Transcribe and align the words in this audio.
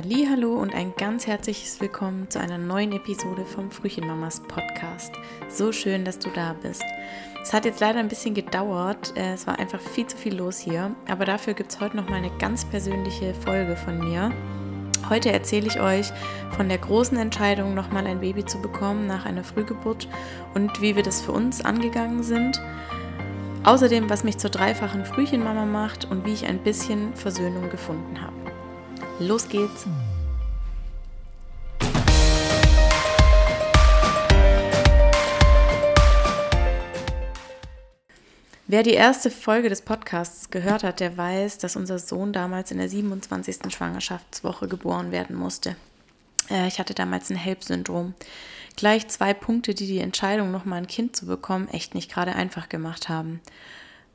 Hallo 0.00 0.54
und 0.54 0.76
ein 0.76 0.94
ganz 0.96 1.26
herzliches 1.26 1.80
Willkommen 1.80 2.30
zu 2.30 2.38
einer 2.38 2.56
neuen 2.56 2.92
Episode 2.92 3.44
vom 3.44 3.72
Frühchenmamas 3.72 4.40
Podcast. 4.46 5.12
So 5.48 5.72
schön, 5.72 6.04
dass 6.04 6.20
du 6.20 6.30
da 6.30 6.54
bist. 6.62 6.84
Es 7.42 7.52
hat 7.52 7.64
jetzt 7.64 7.80
leider 7.80 7.98
ein 7.98 8.06
bisschen 8.06 8.32
gedauert, 8.32 9.12
äh, 9.16 9.32
es 9.32 9.48
war 9.48 9.58
einfach 9.58 9.80
viel 9.80 10.06
zu 10.06 10.16
viel 10.16 10.36
los 10.36 10.60
hier, 10.60 10.94
aber 11.08 11.24
dafür 11.24 11.54
gibt 11.54 11.72
es 11.72 11.80
heute 11.80 11.96
noch 11.96 12.08
mal 12.08 12.14
eine 12.14 12.30
ganz 12.38 12.64
persönliche 12.64 13.34
Folge 13.34 13.74
von 13.74 13.98
mir. 13.98 14.30
Heute 15.08 15.32
erzähle 15.32 15.66
ich 15.66 15.80
euch 15.80 16.12
von 16.52 16.68
der 16.68 16.78
großen 16.78 17.18
Entscheidung, 17.18 17.74
nochmal 17.74 18.06
ein 18.06 18.20
Baby 18.20 18.44
zu 18.44 18.62
bekommen 18.62 19.08
nach 19.08 19.26
einer 19.26 19.42
Frühgeburt 19.42 20.08
und 20.54 20.80
wie 20.80 20.94
wir 20.94 21.02
das 21.02 21.20
für 21.20 21.32
uns 21.32 21.64
angegangen 21.64 22.22
sind. 22.22 22.62
Außerdem, 23.64 24.08
was 24.08 24.22
mich 24.22 24.38
zur 24.38 24.50
dreifachen 24.50 25.04
Frühchenmama 25.04 25.66
macht 25.66 26.08
und 26.08 26.24
wie 26.24 26.34
ich 26.34 26.46
ein 26.46 26.62
bisschen 26.62 27.16
Versöhnung 27.16 27.68
gefunden 27.68 28.22
habe. 28.22 28.47
Los 29.20 29.48
geht's! 29.48 29.84
Wer 38.68 38.82
die 38.84 38.92
erste 38.92 39.32
Folge 39.32 39.70
des 39.70 39.82
Podcasts 39.82 40.50
gehört 40.50 40.84
hat, 40.84 41.00
der 41.00 41.16
weiß, 41.16 41.58
dass 41.58 41.74
unser 41.74 41.98
Sohn 41.98 42.32
damals 42.32 42.70
in 42.70 42.78
der 42.78 42.88
27. 42.88 43.72
Schwangerschaftswoche 43.74 44.68
geboren 44.68 45.10
werden 45.10 45.34
musste. 45.34 45.74
Äh, 46.48 46.68
ich 46.68 46.78
hatte 46.78 46.94
damals 46.94 47.28
ein 47.30 47.36
HELP-Syndrom. 47.36 48.14
Gleich 48.76 49.08
zwei 49.08 49.34
Punkte, 49.34 49.74
die 49.74 49.88
die 49.88 49.98
Entscheidung, 49.98 50.52
nochmal 50.52 50.78
ein 50.78 50.86
Kind 50.86 51.16
zu 51.16 51.26
bekommen, 51.26 51.66
echt 51.68 51.96
nicht 51.96 52.08
gerade 52.12 52.36
einfach 52.36 52.68
gemacht 52.68 53.08
haben. 53.08 53.40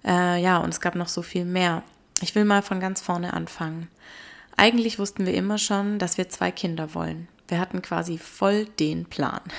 Äh, 0.05 0.41
ja, 0.41 0.59
und 0.59 0.69
es 0.69 0.79
gab 0.79 0.95
noch 0.95 1.09
so 1.09 1.23
viel 1.23 1.43
mehr. 1.43 1.83
Ich 2.21 2.35
will 2.35 2.45
mal 2.45 2.61
von 2.61 2.79
ganz 2.79 3.01
vorne 3.01 3.33
anfangen. 3.33 3.89
Eigentlich 4.57 4.99
wussten 4.99 5.25
wir 5.25 5.33
immer 5.33 5.57
schon, 5.57 5.99
dass 5.99 6.17
wir 6.17 6.29
zwei 6.29 6.51
Kinder 6.51 6.93
wollen. 6.93 7.27
Wir 7.47 7.59
hatten 7.59 7.81
quasi 7.81 8.17
voll 8.17 8.65
den 8.65 9.05
Plan. 9.05 9.41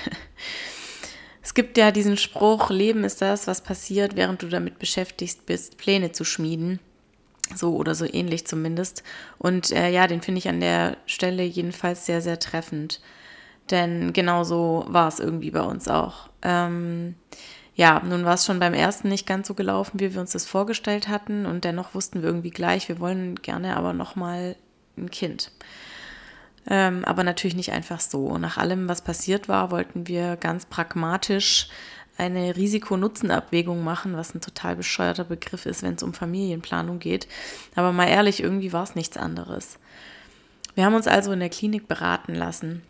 Es 1.45 1.53
gibt 1.53 1.77
ja 1.77 1.91
diesen 1.91 2.17
Spruch, 2.17 2.71
Leben 2.71 3.03
ist 3.03 3.21
das, 3.21 3.45
was 3.45 3.61
passiert, 3.61 4.15
während 4.15 4.41
du 4.41 4.47
damit 4.47 4.79
beschäftigt 4.79 5.45
bist, 5.45 5.77
Pläne 5.77 6.11
zu 6.11 6.23
schmieden. 6.23 6.79
So 7.53 7.75
oder 7.75 7.93
so 7.93 8.03
ähnlich 8.11 8.47
zumindest. 8.47 9.03
Und 9.37 9.71
äh, 9.71 9.91
ja, 9.91 10.07
den 10.07 10.23
finde 10.23 10.39
ich 10.39 10.49
an 10.49 10.59
der 10.59 10.97
Stelle 11.05 11.43
jedenfalls 11.43 12.07
sehr, 12.07 12.21
sehr 12.21 12.39
treffend. 12.39 12.99
Denn 13.69 14.11
genau 14.11 14.43
so 14.43 14.85
war 14.87 15.07
es 15.07 15.19
irgendwie 15.19 15.51
bei 15.51 15.61
uns 15.61 15.87
auch. 15.87 16.29
Ähm, 16.41 17.13
ja, 17.75 18.01
nun 18.03 18.25
war 18.25 18.33
es 18.33 18.45
schon 18.45 18.59
beim 18.59 18.73
ersten 18.73 19.09
nicht 19.09 19.27
ganz 19.27 19.47
so 19.47 19.53
gelaufen, 19.53 19.99
wie 19.99 20.15
wir 20.15 20.21
uns 20.21 20.31
das 20.31 20.47
vorgestellt 20.47 21.09
hatten. 21.09 21.45
Und 21.45 21.63
dennoch 21.63 21.93
wussten 21.93 22.23
wir 22.23 22.29
irgendwie 22.29 22.49
gleich, 22.49 22.89
wir 22.89 22.99
wollen 22.99 23.35
gerne 23.35 23.77
aber 23.77 23.93
nochmal 23.93 24.55
ein 24.97 25.11
Kind. 25.11 25.51
Ähm, 26.67 27.05
aber 27.05 27.23
natürlich 27.23 27.55
nicht 27.55 27.71
einfach 27.71 27.99
so. 27.99 28.37
Nach 28.37 28.57
allem, 28.57 28.87
was 28.87 29.03
passiert 29.03 29.47
war, 29.47 29.71
wollten 29.71 30.07
wir 30.07 30.35
ganz 30.35 30.65
pragmatisch 30.65 31.69
eine 32.17 32.55
Risiko-Nutzen-Abwägung 32.55 33.83
machen, 33.83 34.15
was 34.15 34.33
ein 34.33 34.41
total 34.41 34.75
bescheuerter 34.75 35.25
Begriff 35.25 35.65
ist, 35.65 35.83
wenn 35.83 35.95
es 35.95 36.03
um 36.03 36.13
Familienplanung 36.13 36.99
geht. 36.99 37.27
Aber 37.75 37.91
mal 37.91 38.07
ehrlich, 38.07 38.41
irgendwie 38.41 38.73
war 38.73 38.83
es 38.83 38.95
nichts 38.95 39.17
anderes. 39.17 39.77
Wir 40.75 40.85
haben 40.85 40.95
uns 40.95 41.07
also 41.07 41.31
in 41.31 41.39
der 41.39 41.49
Klinik 41.49 41.87
beraten 41.87 42.33
lassen. 42.33 42.81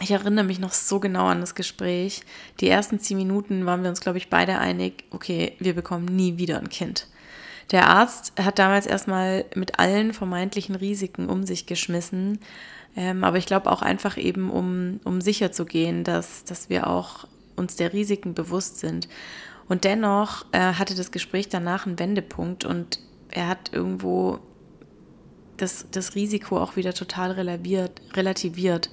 Ich 0.00 0.10
erinnere 0.10 0.44
mich 0.44 0.58
noch 0.58 0.72
so 0.72 1.00
genau 1.00 1.26
an 1.26 1.40
das 1.40 1.54
Gespräch. 1.54 2.22
Die 2.60 2.68
ersten 2.68 3.00
zehn 3.00 3.16
Minuten 3.16 3.64
waren 3.66 3.82
wir 3.82 3.88
uns, 3.90 4.00
glaube 4.00 4.18
ich, 4.18 4.28
beide 4.28 4.58
einig, 4.58 5.04
okay, 5.10 5.54
wir 5.58 5.74
bekommen 5.74 6.04
nie 6.04 6.36
wieder 6.36 6.58
ein 6.58 6.68
Kind. 6.68 7.06
Der 7.70 7.88
Arzt 7.88 8.32
hat 8.40 8.58
damals 8.58 8.86
erstmal 8.86 9.44
mit 9.54 9.78
allen 9.78 10.12
vermeintlichen 10.12 10.74
Risiken 10.74 11.28
um 11.28 11.44
sich 11.44 11.66
geschmissen. 11.66 12.38
Ähm, 12.96 13.24
aber 13.24 13.38
ich 13.38 13.46
glaube 13.46 13.70
auch 13.70 13.82
einfach 13.82 14.16
eben, 14.16 14.50
um, 14.50 15.00
um 15.04 15.20
sicher 15.20 15.52
zu 15.52 15.64
gehen, 15.64 16.04
dass, 16.04 16.44
dass 16.44 16.70
wir 16.70 16.86
auch 16.86 17.26
uns 17.56 17.76
der 17.76 17.92
Risiken 17.92 18.34
bewusst 18.34 18.78
sind. 18.78 19.08
Und 19.68 19.84
dennoch 19.84 20.46
äh, 20.52 20.58
hatte 20.58 20.94
das 20.94 21.10
Gespräch 21.10 21.48
danach 21.48 21.86
einen 21.86 21.98
Wendepunkt 21.98 22.64
und 22.64 23.00
er 23.30 23.48
hat 23.48 23.72
irgendwo 23.72 24.38
das, 25.56 25.86
das 25.90 26.14
Risiko 26.14 26.58
auch 26.58 26.76
wieder 26.76 26.94
total 26.94 27.32
relativiert. 27.32 28.90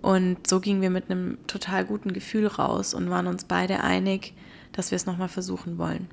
Und 0.00 0.46
so 0.46 0.60
gingen 0.60 0.80
wir 0.80 0.90
mit 0.90 1.10
einem 1.10 1.38
total 1.46 1.84
guten 1.84 2.12
Gefühl 2.12 2.46
raus 2.46 2.94
und 2.94 3.10
waren 3.10 3.26
uns 3.26 3.44
beide 3.44 3.82
einig, 3.82 4.34
dass 4.72 4.92
wir 4.92 4.96
es 4.96 5.06
nochmal 5.06 5.28
versuchen 5.28 5.76
wollen. 5.76 6.08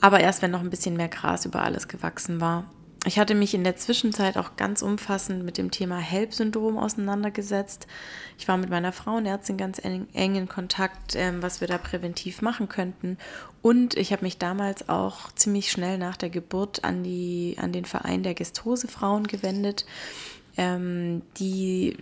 Aber 0.00 0.20
erst 0.20 0.42
wenn 0.42 0.50
noch 0.50 0.60
ein 0.60 0.70
bisschen 0.70 0.96
mehr 0.96 1.08
Gras 1.08 1.44
über 1.44 1.62
alles 1.62 1.88
gewachsen 1.88 2.40
war. 2.40 2.64
Ich 3.06 3.18
hatte 3.18 3.34
mich 3.34 3.54
in 3.54 3.64
der 3.64 3.76
Zwischenzeit 3.76 4.36
auch 4.36 4.56
ganz 4.56 4.82
umfassend 4.82 5.42
mit 5.42 5.56
dem 5.56 5.70
Thema 5.70 5.96
HELP-Syndrom 5.96 6.76
auseinandergesetzt. 6.76 7.86
Ich 8.38 8.46
war 8.46 8.58
mit 8.58 8.68
meiner 8.68 8.92
Frauenärztin 8.92 9.56
ganz 9.56 9.82
eng, 9.82 10.06
eng 10.12 10.34
in 10.34 10.48
Kontakt, 10.48 11.14
ähm, 11.16 11.42
was 11.42 11.62
wir 11.62 11.68
da 11.68 11.78
präventiv 11.78 12.42
machen 12.42 12.68
könnten. 12.68 13.16
Und 13.62 13.96
ich 13.96 14.12
habe 14.12 14.24
mich 14.24 14.36
damals 14.36 14.90
auch 14.90 15.32
ziemlich 15.32 15.70
schnell 15.70 15.96
nach 15.96 16.18
der 16.18 16.28
Geburt 16.28 16.84
an, 16.84 17.02
die, 17.02 17.56
an 17.58 17.72
den 17.72 17.86
Verein 17.86 18.22
der 18.22 18.34
Gestose-Frauen 18.34 19.26
gewendet, 19.26 19.86
ähm, 20.58 21.22
die 21.38 21.96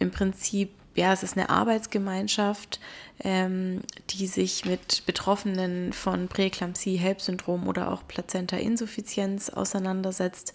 im 0.00 0.10
Prinzip 0.10 0.70
ja, 0.94 1.12
es 1.12 1.22
ist 1.22 1.36
eine 1.36 1.48
Arbeitsgemeinschaft, 1.48 2.80
ähm, 3.24 3.80
die 4.10 4.26
sich 4.26 4.64
mit 4.64 5.04
Betroffenen 5.06 5.92
von 5.92 6.28
Präeklampsie, 6.28 6.96
HELP-Syndrom 6.96 7.66
oder 7.66 7.90
auch 7.90 8.06
Plazenta-Insuffizienz 8.06 9.50
auseinandersetzt. 9.50 10.52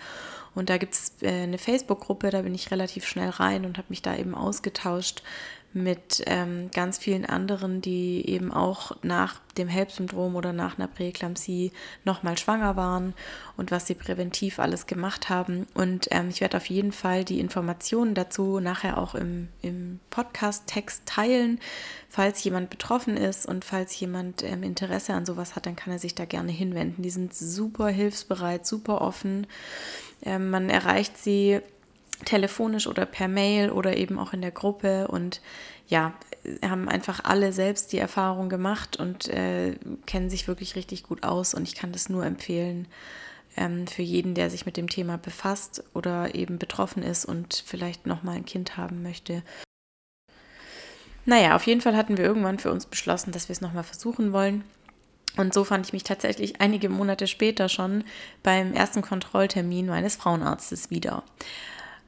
Und 0.54 0.70
da 0.70 0.78
gibt 0.78 0.94
es 0.94 1.14
äh, 1.22 1.44
eine 1.44 1.58
Facebook-Gruppe, 1.58 2.30
da 2.30 2.42
bin 2.42 2.54
ich 2.54 2.72
relativ 2.72 3.06
schnell 3.06 3.30
rein 3.30 3.66
und 3.66 3.78
habe 3.78 3.88
mich 3.90 4.02
da 4.02 4.16
eben 4.16 4.36
ausgetauscht 4.36 5.24
mit 5.84 6.24
ähm, 6.26 6.70
ganz 6.74 6.98
vielen 6.98 7.26
anderen, 7.26 7.82
die 7.82 8.28
eben 8.30 8.52
auch 8.52 8.92
nach 9.04 9.40
dem 9.58 9.68
HELP-Syndrom 9.68 10.36
oder 10.36 10.54
nach 10.54 10.78
einer 10.78 10.88
Präeklampsie 10.88 11.72
nochmal 12.04 12.38
schwanger 12.38 12.76
waren 12.76 13.14
und 13.56 13.72
was 13.72 13.88
sie 13.88 13.96
präventiv 13.96 14.60
alles 14.60 14.86
gemacht 14.86 15.30
haben. 15.30 15.68
Und 15.74 16.08
ähm, 16.12 16.30
ich 16.30 16.42
werde 16.42 16.58
auf 16.58 16.68
jeden 16.68 16.92
Fall 16.92 17.24
die 17.24 17.40
Informationen 17.40 18.14
dazu 18.14 18.60
nachher 18.60 18.98
auch 18.98 19.16
im, 19.16 19.48
im 19.62 20.00
Podcast-Text 20.10 21.04
teilen. 21.06 21.60
Falls 22.10 22.44
jemand 22.44 22.70
betroffen 22.70 23.18
ist 23.18 23.46
und 23.46 23.66
falls 23.66 24.00
jemand 24.00 24.44
ähm, 24.44 24.64
Interesse 24.64 25.14
an 25.14 25.26
sowas 25.26 25.56
hat, 25.56 25.66
dann 25.66 25.76
kann 25.76 25.94
er 25.94 26.00
sich 26.00 26.16
da 26.16 26.26
gerne 26.26 26.52
hinwenden. 26.52 27.02
Die 27.04 27.10
sind 27.10 27.34
super 27.34 27.88
hilfsbereit, 27.88 28.66
super 28.66 29.02
offen. 29.02 29.48
Ähm, 30.24 30.50
man 30.50 30.70
erreicht 30.70 31.18
sie 31.18 31.62
telefonisch 32.26 32.88
oder 32.88 33.06
per 33.06 33.28
Mail 33.28 33.70
oder 33.70 33.98
eben 33.98 34.18
auch 34.20 34.34
in 34.34 34.42
der 34.42 34.52
Gruppe 34.52 35.08
und 35.08 35.42
ja, 35.88 36.14
haben 36.66 36.90
einfach 36.90 37.24
alle 37.24 37.54
selbst 37.54 37.94
die 37.94 38.00
Erfahrung 38.00 38.50
gemacht 38.50 38.98
und 38.98 39.28
äh, 39.30 39.76
kennen 40.06 40.30
sich 40.30 40.48
wirklich 40.48 40.76
richtig 40.76 41.04
gut 41.04 41.24
aus 41.24 41.54
und 41.54 41.68
ich 41.68 41.76
kann 41.76 41.92
das 41.92 42.10
nur 42.10 42.26
empfehlen 42.26 42.88
ähm, 43.56 43.88
für 43.88 44.02
jeden, 44.02 44.34
der 44.34 44.50
sich 44.50 44.66
mit 44.66 44.78
dem 44.78 44.90
Thema 44.90 45.18
befasst 45.18 45.84
oder 45.94 46.36
eben 46.36 46.60
betroffen 46.60 47.04
ist 47.04 47.26
und 47.26 47.64
vielleicht 47.66 48.06
nochmal 48.06 48.38
ein 48.38 48.46
Kind 48.46 48.78
haben 48.78 49.04
möchte. 49.04 49.44
Naja, 51.26 51.56
auf 51.56 51.68
jeden 51.68 51.82
Fall 51.82 51.98
hatten 51.98 52.18
wir 52.18 52.24
irgendwann 52.24 52.60
für 52.60 52.72
uns 52.72 52.86
beschlossen, 52.86 53.32
dass 53.34 53.50
wir 53.50 53.54
es 53.54 53.62
nochmal 53.62 53.84
versuchen 53.84 54.32
wollen. 54.32 54.64
Und 55.36 55.54
so 55.54 55.64
fand 55.64 55.86
ich 55.86 55.94
mich 55.94 56.04
tatsächlich 56.04 56.62
einige 56.62 56.90
Monate 56.90 57.28
später 57.28 57.70
schon 57.70 58.04
beim 58.44 58.74
ersten 58.74 59.02
Kontrolltermin 59.02 59.88
meines 59.88 60.16
Frauenarztes 60.16 60.90
wieder. 60.90 61.24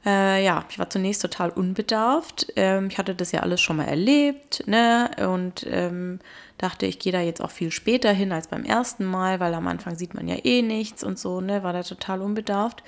Äh, 0.05 0.45
ja, 0.45 0.65
ich 0.69 0.79
war 0.79 0.89
zunächst 0.89 1.21
total 1.21 1.49
unbedarft. 1.49 2.53
Ähm, 2.55 2.87
ich 2.87 2.97
hatte 2.97 3.15
das 3.15 3.31
ja 3.31 3.41
alles 3.41 3.59
schon 3.59 3.77
mal 3.77 3.87
erlebt, 3.87 4.63
ne? 4.65 5.11
Und 5.27 5.65
ähm, 5.69 6.19
dachte, 6.57 6.85
ich 6.85 6.99
gehe 6.99 7.11
da 7.11 7.21
jetzt 7.21 7.41
auch 7.41 7.51
viel 7.51 7.71
später 7.71 8.11
hin 8.11 8.31
als 8.31 8.47
beim 8.47 8.63
ersten 8.63 9.05
Mal, 9.05 9.39
weil 9.39 9.53
am 9.53 9.67
Anfang 9.67 9.95
sieht 9.95 10.13
man 10.13 10.27
ja 10.27 10.37
eh 10.43 10.61
nichts 10.61 11.03
und 11.03 11.19
so, 11.19 11.41
ne? 11.41 11.63
War 11.63 11.73
da 11.73 11.83
total 11.83 12.21
unbedarft. 12.21 12.83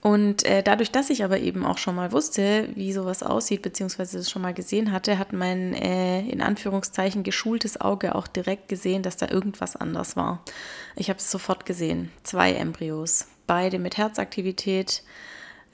Und 0.00 0.44
äh, 0.44 0.62
dadurch, 0.62 0.90
dass 0.90 1.08
ich 1.08 1.24
aber 1.24 1.40
eben 1.40 1.64
auch 1.64 1.78
schon 1.78 1.94
mal 1.94 2.12
wusste, 2.12 2.68
wie 2.74 2.92
sowas 2.92 3.22
aussieht, 3.22 3.62
beziehungsweise 3.62 4.18
es 4.18 4.30
schon 4.30 4.42
mal 4.42 4.52
gesehen 4.52 4.92
hatte, 4.92 5.18
hat 5.18 5.32
mein 5.32 5.72
äh, 5.72 6.20
in 6.28 6.42
Anführungszeichen 6.42 7.22
geschultes 7.22 7.80
Auge 7.80 8.14
auch 8.14 8.26
direkt 8.26 8.68
gesehen, 8.68 9.02
dass 9.02 9.16
da 9.16 9.28
irgendwas 9.30 9.76
anders 9.76 10.14
war. 10.14 10.44
Ich 10.94 11.08
habe 11.08 11.20
es 11.20 11.30
sofort 11.30 11.64
gesehen. 11.64 12.10
Zwei 12.22 12.52
Embryos, 12.52 13.28
beide 13.46 13.78
mit 13.78 13.96
Herzaktivität. 13.96 15.02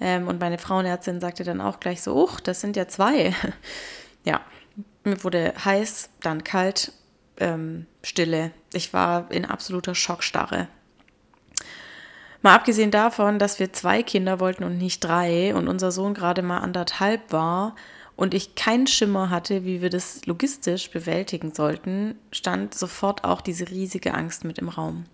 Ähm, 0.00 0.28
und 0.28 0.40
meine 0.40 0.58
Frauenärztin 0.58 1.20
sagte 1.20 1.44
dann 1.44 1.60
auch 1.60 1.80
gleich 1.80 2.02
so, 2.02 2.16
uch, 2.16 2.40
das 2.40 2.60
sind 2.60 2.76
ja 2.76 2.88
zwei. 2.88 3.34
ja, 4.24 4.40
mir 5.04 5.22
wurde 5.22 5.52
heiß, 5.64 6.10
dann 6.20 6.44
kalt, 6.44 6.92
ähm, 7.38 7.86
Stille. 8.02 8.52
Ich 8.72 8.92
war 8.92 9.30
in 9.30 9.44
absoluter 9.44 9.94
Schockstarre. 9.94 10.68
Mal 12.42 12.54
abgesehen 12.54 12.90
davon, 12.90 13.38
dass 13.38 13.58
wir 13.58 13.72
zwei 13.72 14.02
Kinder 14.02 14.40
wollten 14.40 14.64
und 14.64 14.78
nicht 14.78 15.00
drei 15.00 15.54
und 15.54 15.68
unser 15.68 15.92
Sohn 15.92 16.14
gerade 16.14 16.40
mal 16.40 16.58
anderthalb 16.58 17.32
war 17.32 17.74
und 18.16 18.32
ich 18.32 18.54
keinen 18.54 18.86
Schimmer 18.86 19.28
hatte, 19.28 19.64
wie 19.64 19.82
wir 19.82 19.90
das 19.90 20.24
logistisch 20.26 20.90
bewältigen 20.90 21.54
sollten, 21.54 22.18
stand 22.32 22.74
sofort 22.74 23.24
auch 23.24 23.40
diese 23.40 23.68
riesige 23.68 24.14
Angst 24.14 24.44
mit 24.44 24.58
im 24.58 24.68
Raum. 24.68 25.04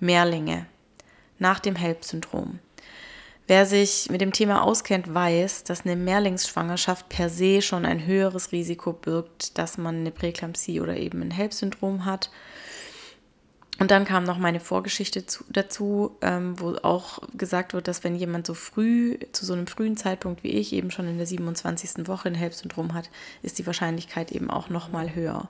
Mehrlinge. 0.00 0.66
Nach 1.38 1.60
dem 1.60 1.76
HELP-Syndrom. 1.76 2.58
Wer 3.48 3.66
sich 3.66 4.08
mit 4.08 4.20
dem 4.20 4.32
Thema 4.32 4.62
auskennt, 4.62 5.12
weiß, 5.12 5.64
dass 5.64 5.84
eine 5.84 5.96
Mehrlingsschwangerschaft 5.96 7.08
per 7.08 7.28
se 7.28 7.60
schon 7.60 7.84
ein 7.84 8.06
höheres 8.06 8.52
Risiko 8.52 8.92
birgt, 8.92 9.58
dass 9.58 9.78
man 9.78 9.96
eine 9.96 10.12
Präklampsie 10.12 10.80
oder 10.80 10.96
eben 10.96 11.20
ein 11.22 11.32
HELP-Syndrom 11.32 12.04
hat. 12.04 12.30
Und 13.78 13.90
dann 13.90 14.04
kam 14.04 14.22
noch 14.22 14.38
meine 14.38 14.60
Vorgeschichte 14.60 15.26
zu, 15.26 15.42
dazu, 15.48 16.16
ähm, 16.20 16.60
wo 16.60 16.76
auch 16.82 17.18
gesagt 17.36 17.74
wird, 17.74 17.88
dass 17.88 18.04
wenn 18.04 18.14
jemand 18.14 18.46
so 18.46 18.54
früh, 18.54 19.18
zu 19.32 19.44
so 19.44 19.54
einem 19.54 19.66
frühen 19.66 19.96
Zeitpunkt 19.96 20.44
wie 20.44 20.50
ich, 20.50 20.72
eben 20.72 20.92
schon 20.92 21.08
in 21.08 21.16
der 21.16 21.26
27. 21.26 22.06
Woche 22.06 22.28
ein 22.28 22.36
HELP-Syndrom 22.36 22.94
hat, 22.94 23.10
ist 23.42 23.58
die 23.58 23.66
Wahrscheinlichkeit 23.66 24.30
eben 24.30 24.50
auch 24.50 24.68
nochmal 24.68 25.16
höher. 25.16 25.48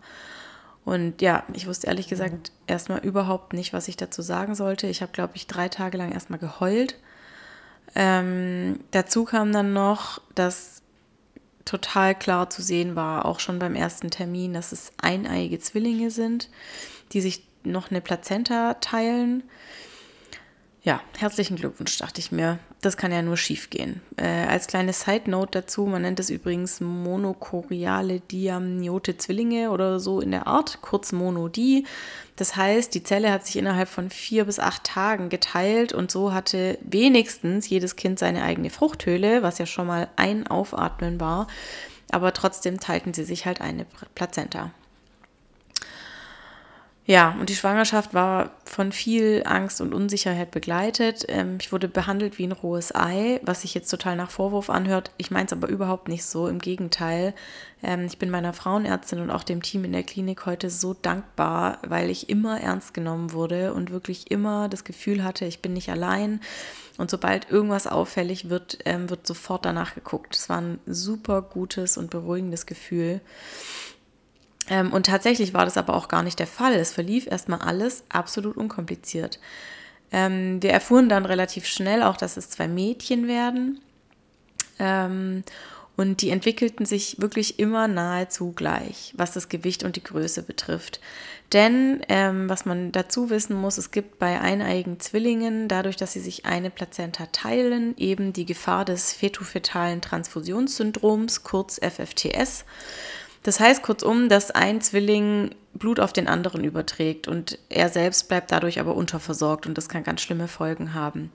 Und 0.84 1.20
ja, 1.20 1.44
ich 1.52 1.66
wusste 1.66 1.88
ehrlich 1.88 2.08
gesagt 2.08 2.52
erstmal 2.66 3.00
überhaupt 3.00 3.52
nicht, 3.52 3.72
was 3.72 3.86
ich 3.88 3.96
dazu 3.98 4.22
sagen 4.22 4.54
sollte. 4.54 4.86
Ich 4.86 5.02
habe, 5.02 5.12
glaube 5.12 5.32
ich, 5.36 5.46
drei 5.46 5.68
Tage 5.68 5.98
lang 5.98 6.10
erstmal 6.12 6.38
geheult. 6.38 6.96
Ähm, 7.94 8.80
dazu 8.90 9.24
kam 9.24 9.52
dann 9.52 9.72
noch, 9.72 10.20
dass 10.34 10.82
total 11.64 12.14
klar 12.14 12.50
zu 12.50 12.62
sehen 12.62 12.96
war, 12.96 13.24
auch 13.24 13.40
schon 13.40 13.58
beim 13.58 13.74
ersten 13.74 14.10
Termin, 14.10 14.52
dass 14.52 14.72
es 14.72 14.92
eineiige 15.00 15.58
Zwillinge 15.58 16.10
sind, 16.10 16.48
die 17.12 17.20
sich 17.20 17.46
noch 17.64 17.90
eine 17.90 18.00
Plazenta 18.00 18.74
teilen. 18.74 19.44
Ja, 20.84 21.00
herzlichen 21.16 21.54
Glückwunsch, 21.54 21.96
dachte 21.98 22.18
ich 22.18 22.32
mir. 22.32 22.58
Das 22.80 22.96
kann 22.96 23.12
ja 23.12 23.22
nur 23.22 23.36
schief 23.36 23.70
gehen. 23.70 24.00
Äh, 24.16 24.46
als 24.48 24.66
kleine 24.66 24.92
Side 24.92 25.30
Note 25.30 25.60
dazu, 25.60 25.86
man 25.86 26.02
nennt 26.02 26.18
es 26.18 26.28
übrigens 26.28 26.80
monochoriale 26.80 28.18
Diamniote 28.18 29.16
Zwillinge 29.16 29.70
oder 29.70 30.00
so 30.00 30.20
in 30.20 30.32
der 30.32 30.48
Art, 30.48 30.80
kurz 30.82 31.12
Monodi. 31.12 31.86
Das 32.34 32.56
heißt, 32.56 32.92
die 32.94 33.04
Zelle 33.04 33.30
hat 33.30 33.46
sich 33.46 33.58
innerhalb 33.58 33.88
von 33.88 34.10
vier 34.10 34.46
bis 34.46 34.58
acht 34.58 34.82
Tagen 34.82 35.28
geteilt 35.28 35.92
und 35.92 36.10
so 36.10 36.32
hatte 36.32 36.78
wenigstens 36.82 37.68
jedes 37.68 37.94
Kind 37.94 38.18
seine 38.18 38.42
eigene 38.42 38.70
Fruchthöhle, 38.70 39.44
was 39.44 39.58
ja 39.58 39.66
schon 39.66 39.86
mal 39.86 40.08
ein 40.16 40.48
Aufatmen 40.48 41.20
war. 41.20 41.46
Aber 42.10 42.32
trotzdem 42.32 42.80
teilten 42.80 43.14
sie 43.14 43.24
sich 43.24 43.46
halt 43.46 43.60
eine 43.60 43.86
Plazenta. 44.16 44.72
Ja, 47.04 47.36
und 47.40 47.48
die 47.48 47.56
Schwangerschaft 47.56 48.14
war 48.14 48.52
von 48.64 48.92
viel 48.92 49.42
Angst 49.44 49.80
und 49.80 49.92
Unsicherheit 49.92 50.52
begleitet. 50.52 51.24
Ähm, 51.26 51.58
ich 51.60 51.72
wurde 51.72 51.88
behandelt 51.88 52.38
wie 52.38 52.46
ein 52.46 52.52
rohes 52.52 52.94
Ei, 52.94 53.40
was 53.42 53.62
sich 53.62 53.74
jetzt 53.74 53.88
total 53.88 54.14
nach 54.14 54.30
Vorwurf 54.30 54.70
anhört. 54.70 55.10
Ich 55.16 55.32
meine 55.32 55.46
es 55.46 55.52
aber 55.52 55.68
überhaupt 55.68 56.06
nicht 56.06 56.24
so. 56.24 56.46
Im 56.46 56.60
Gegenteil, 56.60 57.34
ähm, 57.82 58.04
ich 58.06 58.18
bin 58.18 58.30
meiner 58.30 58.52
Frauenärztin 58.52 59.18
und 59.18 59.32
auch 59.32 59.42
dem 59.42 59.62
Team 59.62 59.84
in 59.84 59.90
der 59.90 60.04
Klinik 60.04 60.46
heute 60.46 60.70
so 60.70 60.94
dankbar, 60.94 61.78
weil 61.84 62.08
ich 62.08 62.28
immer 62.28 62.60
ernst 62.60 62.94
genommen 62.94 63.32
wurde 63.32 63.74
und 63.74 63.90
wirklich 63.90 64.30
immer 64.30 64.68
das 64.68 64.84
Gefühl 64.84 65.24
hatte, 65.24 65.44
ich 65.44 65.60
bin 65.60 65.72
nicht 65.72 65.90
allein. 65.90 66.40
Und 66.98 67.10
sobald 67.10 67.50
irgendwas 67.50 67.88
auffällig 67.88 68.48
wird, 68.48 68.78
ähm, 68.84 69.10
wird 69.10 69.26
sofort 69.26 69.64
danach 69.64 69.96
geguckt. 69.96 70.36
Es 70.36 70.48
war 70.48 70.60
ein 70.60 70.78
super 70.86 71.42
gutes 71.42 71.96
und 71.96 72.10
beruhigendes 72.10 72.66
Gefühl. 72.66 73.20
Ähm, 74.68 74.92
und 74.92 75.06
tatsächlich 75.06 75.54
war 75.54 75.64
das 75.64 75.76
aber 75.76 75.94
auch 75.94 76.08
gar 76.08 76.22
nicht 76.22 76.38
der 76.38 76.46
Fall. 76.46 76.74
Es 76.74 76.92
verlief 76.92 77.26
erstmal 77.26 77.60
alles 77.60 78.04
absolut 78.08 78.56
unkompliziert. 78.56 79.40
Ähm, 80.12 80.62
wir 80.62 80.70
erfuhren 80.70 81.08
dann 81.08 81.26
relativ 81.26 81.66
schnell 81.66 82.02
auch, 82.02 82.16
dass 82.16 82.36
es 82.36 82.50
zwei 82.50 82.68
Mädchen 82.68 83.26
werden. 83.26 83.80
Ähm, 84.78 85.42
und 85.96 86.22
die 86.22 86.30
entwickelten 86.30 86.86
sich 86.86 87.20
wirklich 87.20 87.58
immer 87.58 87.86
nahezu 87.86 88.52
gleich, 88.52 89.12
was 89.16 89.32
das 89.32 89.48
Gewicht 89.48 89.84
und 89.84 89.96
die 89.96 90.02
Größe 90.02 90.42
betrifft. 90.42 91.00
Denn 91.52 92.02
ähm, 92.08 92.48
was 92.48 92.64
man 92.64 92.92
dazu 92.92 93.28
wissen 93.28 93.54
muss, 93.54 93.76
es 93.76 93.90
gibt 93.90 94.18
bei 94.18 94.40
eineigen 94.40 95.00
Zwillingen, 95.00 95.68
dadurch, 95.68 95.96
dass 95.96 96.14
sie 96.14 96.20
sich 96.20 96.46
eine 96.46 96.70
Plazenta 96.70 97.26
teilen, 97.26 97.94
eben 97.98 98.32
die 98.32 98.46
Gefahr 98.46 98.86
des 98.86 99.12
fetofetalen 99.12 100.00
Transfusionssyndroms, 100.00 101.42
kurz 101.42 101.78
FFTS. 101.78 102.64
Das 103.42 103.58
heißt 103.58 103.82
kurzum, 103.82 104.28
dass 104.28 104.50
ein 104.50 104.80
Zwilling 104.80 105.54
Blut 105.74 106.00
auf 106.00 106.12
den 106.12 106.28
anderen 106.28 106.64
überträgt 106.64 107.28
und 107.28 107.58
er 107.68 107.88
selbst 107.88 108.28
bleibt 108.28 108.52
dadurch 108.52 108.78
aber 108.78 108.94
unterversorgt 108.94 109.66
und 109.66 109.76
das 109.76 109.88
kann 109.88 110.04
ganz 110.04 110.20
schlimme 110.20 110.48
Folgen 110.48 110.94
haben. 110.94 111.30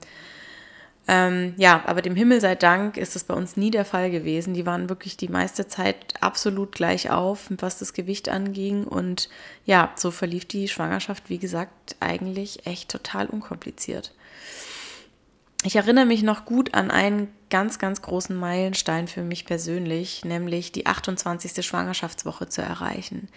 Ähm, 1.10 1.54
ja, 1.56 1.82
aber 1.86 2.02
dem 2.02 2.14
Himmel 2.14 2.40
sei 2.42 2.54
Dank 2.54 2.98
ist 2.98 3.14
das 3.14 3.24
bei 3.24 3.32
uns 3.32 3.56
nie 3.56 3.70
der 3.70 3.86
Fall 3.86 4.10
gewesen. 4.10 4.52
Die 4.52 4.66
waren 4.66 4.90
wirklich 4.90 5.16
die 5.16 5.28
meiste 5.28 5.66
Zeit 5.66 6.14
absolut 6.20 6.72
gleich 6.72 7.10
auf, 7.10 7.48
was 7.58 7.78
das 7.78 7.94
Gewicht 7.94 8.28
anging. 8.28 8.84
Und 8.84 9.30
ja, 9.64 9.90
so 9.96 10.10
verlief 10.10 10.44
die 10.44 10.68
Schwangerschaft, 10.68 11.30
wie 11.30 11.38
gesagt, 11.38 11.96
eigentlich 12.00 12.66
echt 12.66 12.90
total 12.90 13.26
unkompliziert. 13.26 14.12
Ich 15.64 15.74
erinnere 15.74 16.06
mich 16.06 16.22
noch 16.22 16.44
gut 16.44 16.74
an 16.74 16.90
einen 16.90 17.28
ganz, 17.50 17.80
ganz 17.80 18.00
großen 18.00 18.36
Meilenstein 18.36 19.08
für 19.08 19.22
mich 19.22 19.44
persönlich, 19.44 20.24
nämlich 20.24 20.70
die 20.70 20.86
28. 20.86 21.66
Schwangerschaftswoche 21.66 22.48
zu 22.48 22.62
erreichen. 22.62 23.28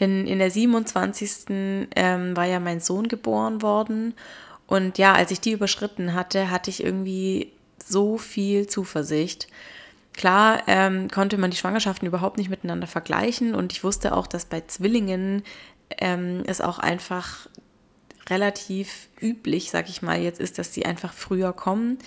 Denn 0.00 0.26
in 0.26 0.38
der 0.38 0.50
27. 0.50 1.88
Ähm, 1.94 2.36
war 2.36 2.46
ja 2.46 2.58
mein 2.58 2.80
Sohn 2.80 3.08
geboren 3.08 3.60
worden. 3.60 4.14
Und 4.66 4.96
ja, 4.96 5.12
als 5.12 5.30
ich 5.30 5.40
die 5.40 5.52
überschritten 5.52 6.14
hatte, 6.14 6.50
hatte 6.50 6.70
ich 6.70 6.82
irgendwie 6.82 7.52
so 7.84 8.16
viel 8.16 8.66
Zuversicht. 8.66 9.48
Klar 10.14 10.62
ähm, 10.66 11.08
konnte 11.08 11.36
man 11.38 11.50
die 11.50 11.56
Schwangerschaften 11.56 12.08
überhaupt 12.08 12.38
nicht 12.38 12.50
miteinander 12.50 12.86
vergleichen 12.86 13.54
und 13.54 13.72
ich 13.72 13.84
wusste 13.84 14.16
auch, 14.16 14.26
dass 14.26 14.46
bei 14.46 14.62
Zwillingen 14.62 15.44
ähm, 15.98 16.42
es 16.46 16.60
auch 16.60 16.78
einfach 16.78 17.48
relativ 18.30 19.08
üblich, 19.20 19.70
sag 19.70 19.88
ich 19.88 20.02
mal, 20.02 20.20
jetzt 20.20 20.40
ist, 20.40 20.58
dass 20.58 20.74
sie 20.74 20.84
einfach 20.84 21.12
früher 21.12 21.52
kommen. 21.52 21.98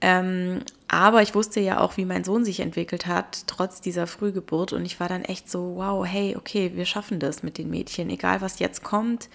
Ähm, 0.00 0.60
aber 0.88 1.22
ich 1.22 1.34
wusste 1.34 1.60
ja 1.60 1.80
auch, 1.80 1.96
wie 1.96 2.04
mein 2.04 2.24
Sohn 2.24 2.44
sich 2.44 2.60
entwickelt 2.60 3.06
hat, 3.06 3.44
trotz 3.46 3.80
dieser 3.80 4.06
Frühgeburt. 4.06 4.72
Und 4.72 4.84
ich 4.84 4.98
war 4.98 5.08
dann 5.08 5.24
echt 5.24 5.50
so, 5.50 5.76
wow, 5.76 6.06
hey, 6.06 6.36
okay, 6.36 6.72
wir 6.74 6.86
schaffen 6.86 7.20
das 7.20 7.42
mit 7.42 7.58
den 7.58 7.70
Mädchen. 7.70 8.10
Egal, 8.10 8.40
was 8.40 8.58
jetzt 8.58 8.82
kommt, 8.82 9.28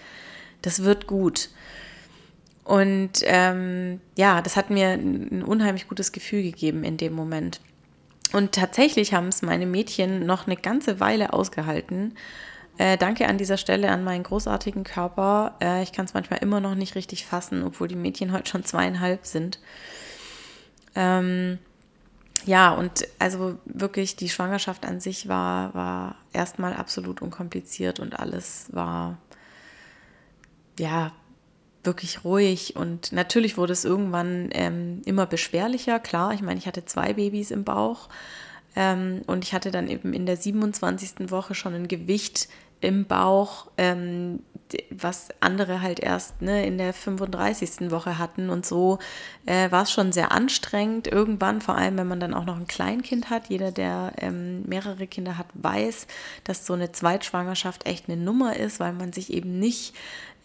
das 0.62 0.82
wird 0.82 1.06
gut. 1.06 1.50
Und 2.64 3.20
ähm, 3.22 4.00
ja, 4.18 4.42
das 4.42 4.56
hat 4.56 4.70
mir 4.70 4.88
ein 4.88 5.44
unheimlich 5.44 5.88
gutes 5.88 6.10
Gefühl 6.10 6.42
gegeben 6.42 6.82
in 6.82 6.96
dem 6.96 7.12
Moment. 7.12 7.60
Und 8.32 8.52
tatsächlich 8.52 9.14
haben 9.14 9.28
es 9.28 9.42
meine 9.42 9.66
Mädchen 9.66 10.26
noch 10.26 10.46
eine 10.46 10.56
ganze 10.56 10.98
Weile 10.98 11.32
ausgehalten. 11.32 12.14
Äh, 12.78 12.98
danke 12.98 13.26
an 13.26 13.38
dieser 13.38 13.56
Stelle 13.56 13.90
an 13.90 14.04
meinen 14.04 14.22
großartigen 14.22 14.84
Körper. 14.84 15.54
Äh, 15.62 15.82
ich 15.82 15.92
kann 15.92 16.04
es 16.04 16.14
manchmal 16.14 16.40
immer 16.40 16.60
noch 16.60 16.74
nicht 16.74 16.94
richtig 16.94 17.24
fassen, 17.24 17.62
obwohl 17.62 17.88
die 17.88 17.96
Mädchen 17.96 18.32
heute 18.32 18.50
schon 18.50 18.64
zweieinhalb 18.64 19.24
sind. 19.24 19.58
Ähm, 20.94 21.58
ja, 22.44 22.72
und 22.72 23.08
also 23.18 23.58
wirklich 23.64 24.16
die 24.16 24.28
Schwangerschaft 24.28 24.84
an 24.84 25.00
sich 25.00 25.28
war, 25.28 25.74
war 25.74 26.16
erstmal 26.32 26.74
absolut 26.74 27.22
unkompliziert 27.22 27.98
und 27.98 28.18
alles 28.18 28.66
war 28.72 29.18
ja 30.78 31.12
wirklich 31.82 32.24
ruhig 32.24 32.76
und 32.76 33.12
natürlich 33.12 33.56
wurde 33.56 33.72
es 33.72 33.84
irgendwann 33.84 34.50
ähm, 34.52 35.02
immer 35.06 35.26
beschwerlicher. 35.26 35.98
Klar, 35.98 36.34
ich 36.34 36.42
meine, 36.42 36.58
ich 36.58 36.66
hatte 36.66 36.84
zwei 36.84 37.14
Babys 37.14 37.50
im 37.50 37.64
Bauch 37.64 38.08
ähm, 38.74 39.22
und 39.26 39.44
ich 39.44 39.54
hatte 39.54 39.70
dann 39.70 39.88
eben 39.88 40.12
in 40.12 40.26
der 40.26 40.36
27. 40.36 41.30
Woche 41.30 41.54
schon 41.54 41.74
ein 41.74 41.88
Gewicht, 41.88 42.48
im 42.80 43.06
Bauch, 43.06 43.66
ähm, 43.76 44.40
was 44.90 45.28
andere 45.40 45.80
halt 45.80 46.00
erst 46.00 46.42
ne, 46.42 46.66
in 46.66 46.78
der 46.78 46.92
35. 46.92 47.90
Woche 47.90 48.18
hatten. 48.18 48.50
Und 48.50 48.66
so 48.66 48.98
äh, 49.46 49.70
war 49.70 49.84
es 49.84 49.92
schon 49.92 50.12
sehr 50.12 50.32
anstrengend 50.32 51.06
irgendwann, 51.06 51.60
vor 51.60 51.76
allem 51.76 51.96
wenn 51.98 52.08
man 52.08 52.20
dann 52.20 52.34
auch 52.34 52.44
noch 52.44 52.56
ein 52.56 52.66
Kleinkind 52.66 53.30
hat. 53.30 53.48
Jeder, 53.48 53.70
der 53.70 54.12
ähm, 54.18 54.62
mehrere 54.66 55.06
Kinder 55.06 55.38
hat, 55.38 55.46
weiß, 55.54 56.06
dass 56.44 56.66
so 56.66 56.72
eine 56.72 56.92
Zweitschwangerschaft 56.92 57.86
echt 57.86 58.08
eine 58.08 58.20
Nummer 58.20 58.56
ist, 58.56 58.80
weil 58.80 58.92
man 58.92 59.12
sich 59.12 59.32
eben 59.32 59.58
nicht 59.58 59.94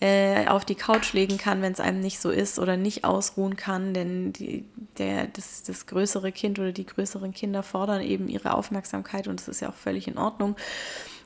äh, 0.02 0.48
auf 0.48 0.66
die 0.66 0.76
Couch 0.76 1.14
legen 1.14 1.38
kann, 1.38 1.62
wenn 1.62 1.74
es 1.74 1.80
einem 1.80 2.00
nicht 2.00 2.20
so 2.20 2.32
ist 2.32 2.58
oder 2.58 2.76
nicht 2.76 3.04
ausruhen 3.06 3.56
kann, 3.56 3.94
denn 3.94 4.34
die, 4.34 4.66
der, 4.98 5.28
das, 5.28 5.62
das 5.64 5.86
größere 5.86 6.32
Kind 6.32 6.58
oder 6.58 6.72
die 6.72 6.88
größeren 6.88 7.34
Kinder 7.34 7.62
fordern 7.62 8.02
eben 8.02 8.28
ihre 8.28 8.56
Aufmerksamkeit 8.56 9.28
und 9.28 9.40
das 9.40 9.48
ist 9.48 9.62
ja 9.62 9.70
auch 9.70 9.76
völlig 9.76 10.08
in 10.08 10.18
Ordnung. 10.18 10.56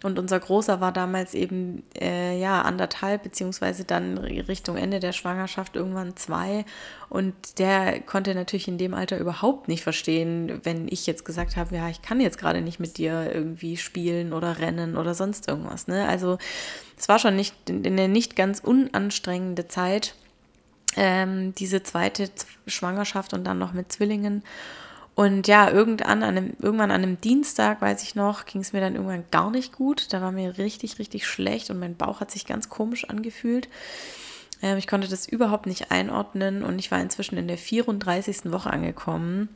Und 0.05 0.19
unser 0.19 0.39
Großer 0.39 0.81
war 0.81 0.91
damals 0.91 1.33
eben 1.33 1.81
äh, 1.99 2.39
ja 2.39 2.61
anderthalb, 2.61 3.23
beziehungsweise 3.23 3.85
dann 3.85 4.19
Richtung 4.19 4.77
Ende 4.77 4.99
der 4.99 5.13
Schwangerschaft 5.13 5.75
irgendwann 5.75 6.15
zwei. 6.15 6.63
Und 7.09 7.33
der 7.57 8.01
konnte 8.01 8.35
natürlich 8.35 8.67
in 8.67 8.77
dem 8.77 8.93
Alter 8.93 9.17
überhaupt 9.17 9.67
nicht 9.67 9.81
verstehen, 9.81 10.59
wenn 10.61 10.87
ich 10.87 11.07
jetzt 11.07 11.25
gesagt 11.25 11.57
habe, 11.57 11.75
ja, 11.75 11.89
ich 11.89 12.03
kann 12.03 12.21
jetzt 12.21 12.37
gerade 12.37 12.61
nicht 12.61 12.79
mit 12.79 12.99
dir 12.99 13.31
irgendwie 13.33 13.77
spielen 13.77 14.31
oder 14.31 14.59
rennen 14.59 14.95
oder 14.95 15.15
sonst 15.15 15.47
irgendwas. 15.47 15.87
Ne? 15.87 16.07
Also 16.07 16.37
es 16.95 17.09
war 17.09 17.17
schon 17.17 17.35
nicht 17.35 17.55
eine 17.67 18.07
nicht 18.07 18.35
ganz 18.35 18.59
unanstrengende 18.59 19.67
Zeit, 19.67 20.13
ähm, 20.97 21.55
diese 21.55 21.81
zweite 21.81 22.29
Schwangerschaft 22.67 23.33
und 23.33 23.43
dann 23.43 23.57
noch 23.57 23.73
mit 23.73 23.91
Zwillingen. 23.91 24.43
Und 25.15 25.47
ja, 25.47 25.71
irgendwann 25.71 26.23
an 26.23 26.23
einem, 26.23 26.53
irgendwann 26.59 26.91
an 26.91 27.01
einem 27.01 27.21
Dienstag, 27.21 27.81
weiß 27.81 28.03
ich 28.03 28.15
noch, 28.15 28.45
ging 28.45 28.59
es 28.59 28.73
mir 28.73 28.81
dann 28.81 28.95
irgendwann 28.95 29.23
gar 29.31 29.49
nicht 29.49 29.71
gut. 29.71 30.11
Da 30.11 30.21
war 30.21 30.33
mir 30.33 30.57
richtig, 30.57 30.99
richtig 30.99 31.25
schlecht 31.25 31.69
und 31.69 31.79
mein 31.79 31.95
Bauch 31.95 32.19
hat 32.19 32.31
sich 32.31 32.45
ganz 32.45 32.67
komisch 32.67 33.09
angefühlt. 33.09 33.69
Ähm, 34.61 34.77
ich 34.77 34.87
konnte 34.87 35.07
das 35.07 35.25
überhaupt 35.25 35.67
nicht 35.67 35.89
einordnen 35.89 36.63
und 36.63 36.79
ich 36.79 36.91
war 36.91 36.99
inzwischen 36.99 37.37
in 37.37 37.47
der 37.47 37.57
34. 37.57 38.51
Woche 38.51 38.69
angekommen. 38.69 39.47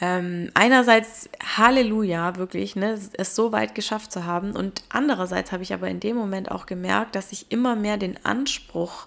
Ähm, 0.00 0.50
einerseits 0.54 1.28
Halleluja, 1.56 2.36
wirklich, 2.36 2.76
ne, 2.76 2.98
es 3.12 3.36
so 3.36 3.52
weit 3.52 3.74
geschafft 3.74 4.10
zu 4.10 4.24
haben. 4.24 4.56
Und 4.56 4.82
andererseits 4.88 5.52
habe 5.52 5.62
ich 5.62 5.74
aber 5.74 5.88
in 5.88 6.00
dem 6.00 6.16
Moment 6.16 6.50
auch 6.50 6.64
gemerkt, 6.64 7.14
dass 7.14 7.30
ich 7.30 7.52
immer 7.52 7.76
mehr 7.76 7.98
den 7.98 8.24
Anspruch 8.24 9.06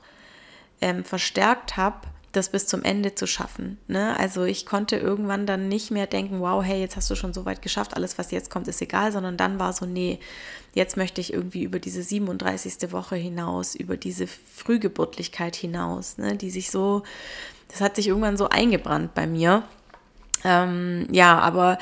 ähm, 0.79 1.03
verstärkt 1.03 1.75
habe, 1.75 2.01
das 2.38 2.50
bis 2.50 2.67
zum 2.67 2.84
Ende 2.84 3.15
zu 3.15 3.27
schaffen. 3.27 3.77
Ne? 3.88 4.17
Also 4.17 4.44
ich 4.44 4.65
konnte 4.65 4.96
irgendwann 4.96 5.46
dann 5.46 5.67
nicht 5.67 5.91
mehr 5.91 6.08
denken, 6.08 6.39
wow, 6.39 6.63
hey, 6.63 6.79
jetzt 6.79 6.96
hast 6.96 7.10
du 7.10 7.15
schon 7.15 7.34
so 7.34 7.46
weit 7.46 7.62
geschafft, 7.62 7.96
alles, 7.96 8.17
was 8.17 8.32
jetzt 8.32 8.50
kommt, 8.50 8.67
ist 8.67 8.82
egal, 8.82 9.12
sondern 9.12 9.36
dann 9.36 9.60
war 9.60 9.74
so, 9.74 9.86
nee, 9.86 10.20
jetzt 10.74 10.96
möchte 10.96 11.20
ich 11.20 11.34
irgendwie 11.34 11.63
über 11.63 11.79
diese 11.79 12.03
37. 12.03 12.91
Woche 12.91 13.15
hinaus, 13.15 13.75
über 13.75 13.98
diese 13.98 14.27
Frühgeburtlichkeit 14.27 15.56
hinaus, 15.56 16.17
ne? 16.17 16.38
die 16.38 16.50
sich 16.50 16.72
so, 16.72 17.03
das 17.70 17.82
hat 17.82 17.96
sich 17.96 18.08
irgendwann 18.08 18.38
so 18.38 18.48
eingebrannt 18.50 19.13
bei 19.13 19.27
mir. 19.27 19.63
Ähm, 20.44 21.08
ja, 21.12 21.39
aber 21.39 21.79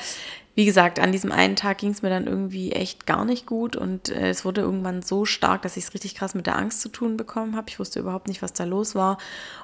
wie 0.56 0.64
gesagt, 0.64 0.98
an 0.98 1.12
diesem 1.12 1.32
einen 1.32 1.54
Tag 1.54 1.76
ging 1.78 1.90
es 1.90 2.00
mir 2.00 2.08
dann 2.08 2.26
irgendwie 2.26 2.72
echt 2.72 3.06
gar 3.06 3.26
nicht 3.26 3.44
gut 3.44 3.76
und 3.76 4.08
äh, 4.08 4.30
es 4.30 4.42
wurde 4.46 4.62
irgendwann 4.62 5.02
so 5.02 5.26
stark, 5.26 5.60
dass 5.60 5.76
ich 5.76 5.84
es 5.84 5.92
richtig 5.92 6.14
krass 6.14 6.34
mit 6.34 6.46
der 6.46 6.56
Angst 6.56 6.80
zu 6.80 6.88
tun 6.88 7.18
bekommen 7.18 7.54
habe. 7.56 7.68
Ich 7.68 7.78
wusste 7.78 8.00
überhaupt 8.00 8.26
nicht, 8.26 8.40
was 8.40 8.54
da 8.54 8.64
los 8.64 8.94
war. 8.94 9.18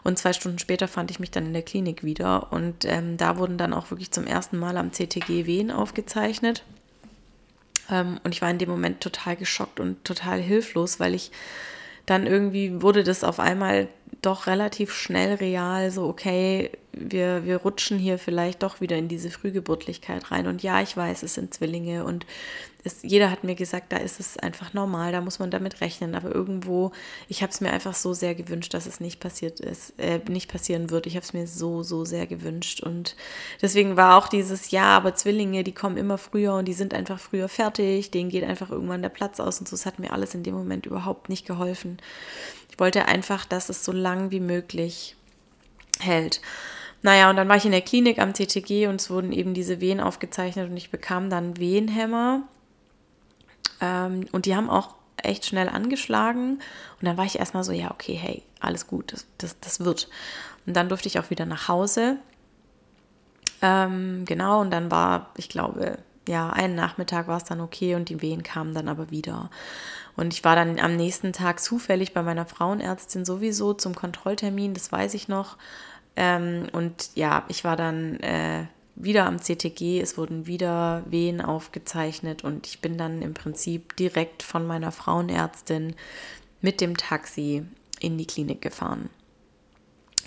Und 0.05 0.19
zwei 0.19 0.35
Stunden 0.35 0.59
später 0.59 0.89
fand 0.89 1.11
ich 1.11 1.19
mich 1.19 1.31
dann 1.31 1.47
in 1.47 1.55
der 1.55 1.63
Klinik 1.63 2.05
wieder 2.05 2.53
und 2.53 2.85
ähm, 2.85 3.17
da 3.17 3.39
wurden 3.39 3.57
dann 3.57 3.73
auch 3.73 3.91
wirklich 3.91 4.11
zum 4.11 4.27
ersten 4.27 4.59
Mal 4.59 4.77
am 4.77 4.93
CTG 4.93 5.47
Wehen 5.47 5.71
aufgezeichnet. 5.71 6.63
Ähm, 7.91 8.21
und 8.23 8.35
ich 8.35 8.43
war 8.43 8.51
in 8.51 8.59
dem 8.59 8.69
Moment 8.69 9.01
total 9.01 9.37
geschockt 9.37 9.81
und 9.81 10.05
total 10.05 10.43
hilflos, 10.43 11.01
weil 11.01 11.15
ich 11.15 11.33
dann 12.05 12.27
irgendwie 12.27 12.83
wurde 12.83 13.03
das 13.03 13.25
auf 13.25 13.41
einmal 13.41 13.89
doch 14.21 14.47
relativ 14.47 14.93
schnell 14.93 15.37
real, 15.37 15.91
so 15.91 16.05
okay, 16.05 16.71
wir, 17.11 17.45
wir 17.45 17.59
rutschen 17.59 17.99
hier 17.99 18.19
vielleicht 18.19 18.63
doch 18.63 18.81
wieder 18.81 18.97
in 18.97 19.09
diese 19.09 19.31
Frühgeburtlichkeit 19.31 20.31
rein. 20.31 20.47
Und 20.47 20.63
ja, 20.63 20.81
ich 20.81 20.97
weiß, 20.97 21.23
es 21.23 21.35
sind 21.35 21.55
Zwillinge 21.55 22.05
und 22.05 22.27
es, 22.85 23.03
jeder 23.03 23.31
hat 23.31 23.45
mir 23.45 23.55
gesagt, 23.55 23.93
da 23.93 23.97
ist 23.97 24.19
es 24.19 24.37
einfach 24.37 24.73
normal, 24.73 25.13
da 25.13 25.21
muss 25.21 25.39
man 25.39 25.51
damit 25.51 25.81
rechnen. 25.81 26.15
Aber 26.15 26.35
irgendwo, 26.35 26.93
ich 27.29 27.43
habe 27.43 27.53
es 27.53 27.61
mir 27.61 27.73
einfach 27.73 27.95
so 27.95 28.13
sehr 28.13 28.35
gewünscht, 28.35 28.75
dass 28.75 28.87
es 28.87 29.01
nicht 29.01 29.21
passiert 29.21 29.61
ist, 29.61 29.99
äh, 29.99 30.21
nicht 30.29 30.51
passieren 30.51 30.91
wird. 30.91 31.07
Ich 31.07 31.15
habe 31.15 31.25
es 31.25 31.33
mir 31.33 31.47
so, 31.47 31.83
so 31.83 32.05
sehr 32.05 32.27
gewünscht. 32.27 32.83
Und 32.83 33.17
deswegen 33.61 33.97
war 33.97 34.17
auch 34.17 34.29
dieses 34.29 34.71
Ja, 34.71 34.97
aber 34.97 35.15
Zwillinge, 35.15 35.65
die 35.65 35.75
kommen 35.75 35.97
immer 35.97 36.19
früher 36.19 36.55
und 36.55 36.67
die 36.67 36.73
sind 36.73 36.95
einfach 36.95 37.21
früher 37.21 37.49
fertig, 37.49 38.11
denen 38.11 38.31
geht 38.31 38.45
einfach 38.45 38.71
irgendwann 38.71 39.03
der 39.03 39.09
Platz 39.11 39.39
aus 39.39 39.61
und 39.61 39.69
so. 39.69 39.77
Es 39.77 39.87
hat 39.87 39.99
mir 39.99 40.13
alles 40.13 40.35
in 40.35 40.43
dem 40.43 40.55
Moment 40.55 40.87
überhaupt 40.87 41.29
nicht 41.29 41.47
geholfen. 41.47 41.99
Ich 42.71 42.81
wollte 42.81 43.07
einfach, 43.07 43.45
dass 43.45 43.69
es 43.69 43.85
so 43.85 43.93
lang 43.93 44.31
wie 44.31 44.41
möglich 44.41 45.15
hält. 46.01 46.41
Naja, 47.03 47.31
und 47.31 47.37
dann 47.37 47.49
war 47.49 47.57
ich 47.57 47.65
in 47.65 47.73
der 47.73 47.83
Klinik 47.83 48.19
am 48.19 48.33
CTG 48.33 48.87
und 48.87 49.01
es 49.01 49.11
wurden 49.11 49.33
eben 49.33 49.55
diese 49.55 49.81
Wehen 49.81 50.01
aufgezeichnet 50.01 50.71
und 50.71 50.77
ich 50.77 50.91
bekam 50.91 51.31
dann 51.31 51.59
Wehenhämmer. 51.59 52.43
Ähm, 53.81 54.27
und 54.33 54.47
die 54.47 54.55
haben 54.55 54.71
auch 54.71 54.95
echt 55.17 55.47
schnell 55.47 55.69
angeschlagen. 55.69 56.61
Und 57.01 57.07
dann 57.07 57.17
war 57.17 57.25
ich 57.25 57.39
erstmal 57.39 57.65
so, 57.65 57.73
ja, 57.73 57.91
okay, 57.91 58.15
hey, 58.15 58.43
alles 58.61 58.87
gut, 58.87 59.13
das, 59.13 59.27
das, 59.39 59.59
das 59.61 59.81
wird. 59.81 60.09
Und 60.67 60.75
dann 60.77 60.89
durfte 60.89 61.09
ich 61.09 61.19
auch 61.19 61.31
wieder 61.31 61.45
nach 61.47 61.69
Hause. 61.69 62.19
Ähm, 63.61 64.25
genau, 64.25 64.61
und 64.61 64.71
dann 64.71 64.91
war, 64.91 65.31
ich 65.37 65.49
glaube, 65.49 65.99
ja, 66.29 66.51
einen 66.51 66.75
Nachmittag 66.75 67.27
war 67.27 67.37
es 67.37 67.45
dann 67.45 67.61
okay 67.61 67.95
und 67.97 68.09
die 68.09 68.23
Wehen 68.23 68.43
kamen 68.43 68.75
dann 68.75 68.89
aber 68.89 69.11
wieder. 69.11 69.51
Und 70.17 70.33
ich 70.35 70.45
war 70.45 70.55
dann 70.55 70.79
am 70.79 70.97
nächsten 70.97 71.33
Tag 71.33 71.61
zufällig 71.61 72.13
bei 72.13 72.23
meiner 72.23 72.47
Frauenärztin 72.47 73.25
sowieso 73.25 73.75
zum 73.75 73.95
Kontrolltermin, 73.95 74.75
das 74.75 74.93
weiß 74.93 75.15
ich 75.15 75.27
noch. 75.27 75.57
Ähm, 76.17 76.67
und 76.73 77.11
ja, 77.15 77.45
ich 77.49 77.65
war 77.65 77.77
dann 77.77 78.21
äh, 78.21 78.67
wieder 78.95 79.27
am 79.27 79.39
CTG, 79.39 80.01
es 80.01 80.19
wurden 80.19 80.47
wieder 80.47 81.03
Wehen 81.07 81.41
aufgezeichnet 81.41 82.45
und 82.45 82.67
ich 82.67 82.81
bin 82.81 82.99
dann 82.99 83.23
im 83.23 83.35
Prinzip 83.35 83.97
direkt 83.97 84.43
von 84.43 84.67
meiner 84.67 84.93
Frauenärztin 84.93 85.95
mit 86.61 86.81
dem 86.81 86.97
Taxi 86.97 87.65
in 88.01 88.19
die 88.19 88.27
Klinik 88.27 88.61
gefahren. 88.61 89.09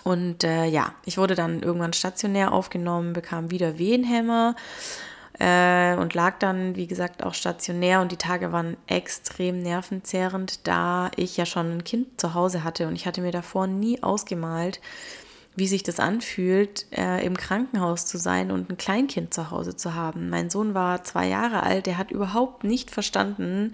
Und 0.04 0.44
äh, 0.44 0.66
ja, 0.66 0.94
ich 1.06 1.18
wurde 1.18 1.36
dann 1.36 1.64
irgendwann 1.64 1.94
stationär 1.94 2.54
aufgenommen, 2.54 3.14
bekam 3.14 3.50
wieder 3.50 3.80
Wehenhämmer 3.80 4.56
äh, 5.40 5.96
und 5.96 6.14
lag 6.14 6.38
dann, 6.38 6.76
wie 6.76 6.86
gesagt, 6.86 7.24
auch 7.24 7.34
stationär. 7.34 8.02
Und 8.02 8.12
die 8.12 8.18
Tage 8.18 8.52
waren 8.52 8.78
extrem 8.86 9.64
nervenzehrend, 9.64 10.68
da 10.68 11.10
ich 11.16 11.38
ja 11.38 11.46
schon 11.46 11.78
ein 11.78 11.84
Kind 11.84 12.22
zu 12.22 12.36
Hause 12.36 12.64
hatte 12.64 12.88
und 12.88 12.96
ich 12.96 13.08
hatte 13.08 13.22
mir 13.22 13.32
davor 13.32 13.66
nie 13.66 14.04
ausgemalt, 14.04 14.80
wie 15.56 15.68
sich 15.68 15.84
das 15.84 16.00
anfühlt, 16.00 16.86
äh, 16.92 17.26
im 17.26 17.38
Krankenhaus 17.38 18.06
zu 18.06 18.18
sein 18.18 18.52
und 18.52 18.70
ein 18.70 18.78
Kleinkind 18.78 19.34
zu 19.34 19.52
Hause 19.52 19.76
zu 19.76 19.94
haben. 19.94 20.30
Mein 20.30 20.50
Sohn 20.50 20.74
war 20.74 21.04
zwei 21.04 21.28
Jahre 21.28 21.64
alt, 21.64 21.86
der 21.86 21.98
hat 21.98 22.12
überhaupt 22.12 22.64
nicht 22.64 22.92
verstanden, 22.92 23.74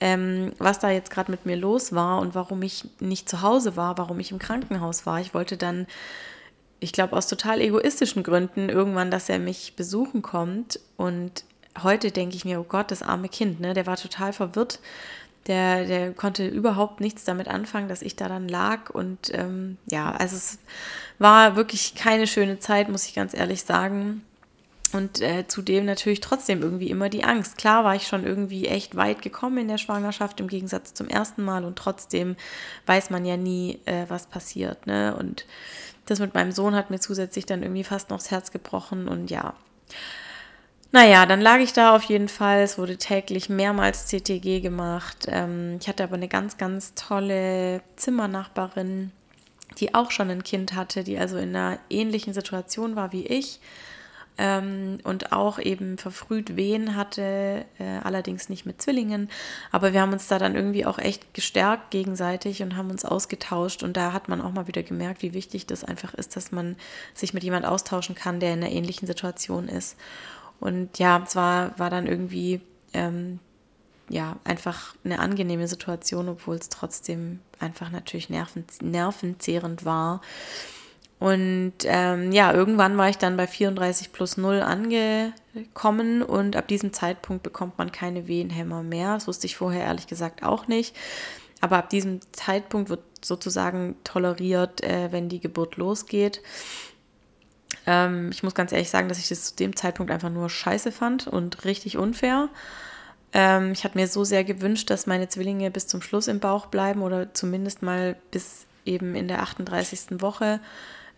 ähm, 0.00 0.52
was 0.58 0.80
da 0.80 0.90
jetzt 0.90 1.10
gerade 1.10 1.30
mit 1.30 1.46
mir 1.46 1.56
los 1.56 1.92
war 1.92 2.20
und 2.20 2.34
warum 2.34 2.62
ich 2.62 2.88
nicht 2.98 3.28
zu 3.28 3.40
Hause 3.40 3.76
war, 3.76 3.98
warum 3.98 4.18
ich 4.18 4.32
im 4.32 4.40
Krankenhaus 4.40 5.06
war. 5.06 5.20
Ich 5.20 5.32
wollte 5.32 5.56
dann, 5.56 5.86
ich 6.80 6.92
glaube, 6.92 7.16
aus 7.16 7.28
total 7.28 7.60
egoistischen 7.60 8.24
Gründen 8.24 8.68
irgendwann, 8.68 9.12
dass 9.12 9.28
er 9.28 9.38
mich 9.38 9.76
besuchen 9.76 10.22
kommt. 10.22 10.80
Und 10.96 11.44
heute 11.80 12.10
denke 12.10 12.34
ich 12.34 12.44
mir, 12.44 12.58
oh 12.58 12.66
Gott, 12.68 12.90
das 12.90 13.02
arme 13.02 13.28
Kind, 13.28 13.60
ne? 13.60 13.74
Der 13.74 13.86
war 13.86 13.96
total 13.96 14.32
verwirrt 14.32 14.80
der, 15.46 15.84
der 15.84 16.12
konnte 16.12 16.46
überhaupt 16.46 17.00
nichts 17.00 17.24
damit 17.24 17.48
anfangen, 17.48 17.88
dass 17.88 18.02
ich 18.02 18.16
da 18.16 18.28
dann 18.28 18.48
lag. 18.48 18.90
Und 18.90 19.30
ähm, 19.34 19.78
ja, 19.90 20.12
also 20.12 20.36
es 20.36 20.58
war 21.18 21.56
wirklich 21.56 21.94
keine 21.94 22.26
schöne 22.26 22.58
Zeit, 22.58 22.88
muss 22.88 23.06
ich 23.06 23.14
ganz 23.14 23.34
ehrlich 23.34 23.64
sagen. 23.64 24.22
Und 24.92 25.22
äh, 25.22 25.46
zudem 25.48 25.86
natürlich 25.86 26.20
trotzdem 26.20 26.60
irgendwie 26.62 26.90
immer 26.90 27.08
die 27.08 27.24
Angst. 27.24 27.56
Klar 27.56 27.82
war 27.82 27.96
ich 27.96 28.06
schon 28.06 28.24
irgendwie 28.24 28.66
echt 28.66 28.94
weit 28.94 29.22
gekommen 29.22 29.58
in 29.58 29.68
der 29.68 29.78
Schwangerschaft 29.78 30.38
im 30.38 30.48
Gegensatz 30.48 30.92
zum 30.92 31.08
ersten 31.08 31.42
Mal 31.42 31.64
und 31.64 31.76
trotzdem 31.76 32.36
weiß 32.86 33.08
man 33.10 33.24
ja 33.24 33.38
nie, 33.38 33.80
äh, 33.86 34.04
was 34.08 34.26
passiert. 34.26 34.86
Ne? 34.86 35.16
Und 35.16 35.46
das 36.06 36.18
mit 36.18 36.34
meinem 36.34 36.52
Sohn 36.52 36.74
hat 36.74 36.90
mir 36.90 37.00
zusätzlich 37.00 37.46
dann 37.46 37.62
irgendwie 37.62 37.84
fast 37.84 38.10
noch 38.10 38.18
das 38.18 38.30
Herz 38.30 38.50
gebrochen 38.50 39.08
und 39.08 39.30
ja. 39.30 39.54
Naja, 40.94 41.24
dann 41.24 41.40
lag 41.40 41.58
ich 41.58 41.72
da 41.72 41.96
auf 41.96 42.02
jeden 42.02 42.28
Fall. 42.28 42.60
Es 42.60 42.76
wurde 42.76 42.98
täglich 42.98 43.48
mehrmals 43.48 44.08
CTG 44.08 44.60
gemacht. 44.60 45.26
Ähm, 45.26 45.78
ich 45.80 45.88
hatte 45.88 46.04
aber 46.04 46.16
eine 46.16 46.28
ganz, 46.28 46.58
ganz 46.58 46.92
tolle 46.94 47.80
Zimmernachbarin, 47.96 49.10
die 49.78 49.94
auch 49.94 50.10
schon 50.10 50.30
ein 50.30 50.44
Kind 50.44 50.74
hatte, 50.74 51.02
die 51.02 51.18
also 51.18 51.38
in 51.38 51.56
einer 51.56 51.78
ähnlichen 51.88 52.34
Situation 52.34 52.94
war 52.94 53.10
wie 53.12 53.26
ich 53.26 53.58
ähm, 54.36 54.98
und 55.02 55.32
auch 55.32 55.58
eben 55.58 55.96
verfrüht 55.96 56.56
Wehen 56.56 56.94
hatte, 56.94 57.64
äh, 57.78 57.98
allerdings 58.02 58.50
nicht 58.50 58.66
mit 58.66 58.82
Zwillingen. 58.82 59.30
Aber 59.70 59.94
wir 59.94 60.02
haben 60.02 60.12
uns 60.12 60.28
da 60.28 60.38
dann 60.38 60.54
irgendwie 60.54 60.84
auch 60.84 60.98
echt 60.98 61.32
gestärkt 61.32 61.90
gegenseitig 61.90 62.62
und 62.62 62.76
haben 62.76 62.90
uns 62.90 63.06
ausgetauscht. 63.06 63.82
Und 63.82 63.96
da 63.96 64.12
hat 64.12 64.28
man 64.28 64.42
auch 64.42 64.52
mal 64.52 64.66
wieder 64.66 64.82
gemerkt, 64.82 65.22
wie 65.22 65.32
wichtig 65.32 65.64
das 65.66 65.84
einfach 65.84 66.12
ist, 66.12 66.36
dass 66.36 66.52
man 66.52 66.76
sich 67.14 67.32
mit 67.32 67.44
jemand 67.44 67.64
austauschen 67.64 68.14
kann, 68.14 68.40
der 68.40 68.52
in 68.52 68.62
einer 68.62 68.72
ähnlichen 68.72 69.06
Situation 69.06 69.68
ist. 69.68 69.96
Und 70.62 71.00
ja, 71.00 71.20
es 71.26 71.34
war, 71.34 71.76
war 71.76 71.90
dann 71.90 72.06
irgendwie 72.06 72.60
ähm, 72.92 73.40
ja, 74.08 74.36
einfach 74.44 74.94
eine 75.04 75.18
angenehme 75.18 75.66
Situation, 75.66 76.28
obwohl 76.28 76.54
es 76.54 76.68
trotzdem 76.68 77.40
einfach 77.58 77.90
natürlich 77.90 78.30
nerven, 78.30 78.64
nervenzehrend 78.80 79.84
war. 79.84 80.20
Und 81.18 81.72
ähm, 81.82 82.30
ja, 82.30 82.54
irgendwann 82.54 82.96
war 82.96 83.08
ich 83.08 83.18
dann 83.18 83.36
bei 83.36 83.48
34 83.48 84.12
plus 84.12 84.36
0 84.36 84.60
angekommen 84.60 86.22
und 86.22 86.54
ab 86.54 86.68
diesem 86.68 86.92
Zeitpunkt 86.92 87.42
bekommt 87.42 87.76
man 87.76 87.90
keine 87.90 88.28
Wehenhämmer 88.28 88.84
mehr. 88.84 89.14
Das 89.14 89.26
wusste 89.26 89.46
ich 89.46 89.56
vorher 89.56 89.82
ehrlich 89.82 90.06
gesagt 90.06 90.44
auch 90.44 90.68
nicht. 90.68 90.94
Aber 91.60 91.78
ab 91.78 91.90
diesem 91.90 92.20
Zeitpunkt 92.30 92.88
wird 92.88 93.02
sozusagen 93.20 93.96
toleriert, 94.04 94.84
äh, 94.84 95.10
wenn 95.10 95.28
die 95.28 95.40
Geburt 95.40 95.76
losgeht. 95.76 96.40
Ähm, 97.86 98.30
ich 98.30 98.42
muss 98.42 98.54
ganz 98.54 98.72
ehrlich 98.72 98.90
sagen, 98.90 99.08
dass 99.08 99.18
ich 99.18 99.28
das 99.28 99.44
zu 99.44 99.56
dem 99.56 99.76
Zeitpunkt 99.76 100.12
einfach 100.12 100.30
nur 100.30 100.50
scheiße 100.50 100.92
fand 100.92 101.26
und 101.26 101.64
richtig 101.64 101.96
unfair. 101.96 102.48
Ähm, 103.32 103.72
ich 103.72 103.84
hatte 103.84 103.98
mir 103.98 104.08
so 104.08 104.24
sehr 104.24 104.44
gewünscht, 104.44 104.90
dass 104.90 105.06
meine 105.06 105.28
Zwillinge 105.28 105.70
bis 105.70 105.86
zum 105.86 106.02
Schluss 106.02 106.28
im 106.28 106.40
Bauch 106.40 106.66
bleiben 106.66 107.02
oder 107.02 107.32
zumindest 107.34 107.82
mal 107.82 108.16
bis 108.30 108.66
eben 108.84 109.14
in 109.14 109.28
der 109.28 109.42
38. 109.42 110.20
Woche. 110.20 110.60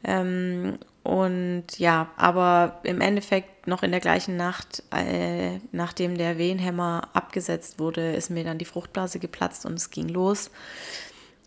Ähm, 0.04 0.78
und 1.02 1.64
ja, 1.76 2.10
aber 2.16 2.80
im 2.82 3.00
Endeffekt 3.00 3.66
noch 3.66 3.82
in 3.82 3.90
der 3.90 4.00
gleichen 4.00 4.36
Nacht, 4.36 4.82
äh, 4.90 5.58
nachdem 5.72 6.16
der 6.16 6.38
Wehenhämmer 6.38 7.08
abgesetzt 7.12 7.78
wurde, 7.78 8.14
ist 8.14 8.30
mir 8.30 8.44
dann 8.44 8.58
die 8.58 8.64
Fruchtblase 8.64 9.18
geplatzt 9.18 9.66
und 9.66 9.74
es 9.74 9.90
ging 9.90 10.08
los. 10.08 10.50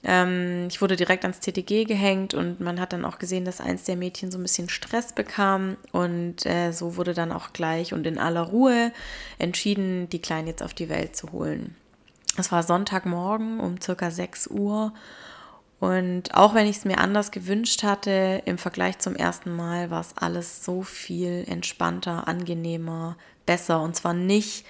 Ähm, 0.07 0.67
ich 0.69 0.81
wurde 0.81 0.95
direkt 0.95 1.25
ans 1.25 1.41
TTG 1.41 1.83
gehängt 1.85 2.33
und 2.33 2.61
man 2.61 2.79
hat 2.79 2.93
dann 2.93 3.05
auch 3.05 3.19
gesehen, 3.19 3.43
dass 3.45 3.59
eins 3.59 3.83
der 3.83 3.97
Mädchen 3.97 4.31
so 4.31 4.39
ein 4.39 4.43
bisschen 4.43 4.69
Stress 4.69 5.11
bekam 5.13 5.75
und 5.91 6.45
äh, 6.45 6.71
so 6.71 6.95
wurde 6.95 7.13
dann 7.13 7.33
auch 7.33 7.51
gleich 7.51 7.93
und 7.93 8.07
in 8.07 8.17
aller 8.17 8.41
Ruhe 8.41 8.93
entschieden, 9.37 10.09
die 10.09 10.21
Kleine 10.21 10.49
jetzt 10.49 10.63
auf 10.63 10.73
die 10.73 10.89
Welt 10.89 11.15
zu 11.17 11.33
holen. 11.33 11.75
Es 12.37 12.51
war 12.51 12.63
Sonntagmorgen 12.63 13.59
um 13.59 13.81
circa 13.81 14.09
6 14.09 14.47
Uhr 14.47 14.93
Und 15.79 16.33
auch 16.33 16.55
wenn 16.55 16.67
ich 16.67 16.77
es 16.77 16.85
mir 16.85 16.97
anders 16.97 17.31
gewünscht 17.31 17.83
hatte, 17.83 18.41
im 18.45 18.57
Vergleich 18.57 18.97
zum 18.99 19.15
ersten 19.15 19.55
Mal 19.55 19.91
war 19.91 20.01
es 20.01 20.17
alles 20.17 20.63
so 20.63 20.81
viel 20.81 21.43
entspannter, 21.47 22.27
angenehmer, 22.27 23.17
besser. 23.45 23.81
Und 23.81 23.95
zwar 23.95 24.13
nicht, 24.13 24.65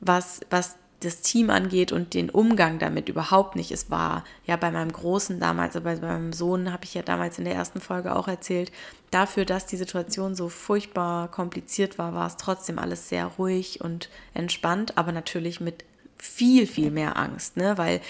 was, 0.00 0.40
was 0.50 0.76
das 1.00 1.20
Team 1.20 1.50
angeht 1.50 1.92
und 1.92 2.14
den 2.14 2.28
Umgang 2.28 2.78
damit 2.78 3.08
überhaupt 3.08 3.54
nicht. 3.54 3.70
Es 3.70 3.90
war 3.90 4.24
ja 4.44 4.56
bei 4.56 4.70
meinem 4.70 4.90
Großen 4.90 5.38
damals, 5.38 5.76
aber 5.76 5.94
bei 5.96 6.08
meinem 6.08 6.32
Sohn 6.32 6.72
habe 6.72 6.84
ich 6.84 6.94
ja 6.94 7.02
damals 7.02 7.38
in 7.38 7.44
der 7.44 7.54
ersten 7.54 7.80
Folge 7.80 8.16
auch 8.16 8.26
erzählt, 8.26 8.72
dafür, 9.10 9.44
dass 9.44 9.66
die 9.66 9.76
Situation 9.76 10.34
so 10.34 10.48
furchtbar 10.48 11.28
kompliziert 11.30 11.98
war, 11.98 12.14
war 12.14 12.26
es 12.26 12.36
trotzdem 12.36 12.78
alles 12.78 13.08
sehr 13.08 13.26
ruhig 13.26 13.80
und 13.80 14.08
entspannt, 14.34 14.98
aber 14.98 15.12
natürlich 15.12 15.60
mit 15.60 15.84
viel, 16.16 16.66
viel 16.66 16.90
mehr 16.90 17.16
Angst, 17.16 17.56
ne? 17.56 17.78
Weil 17.78 18.00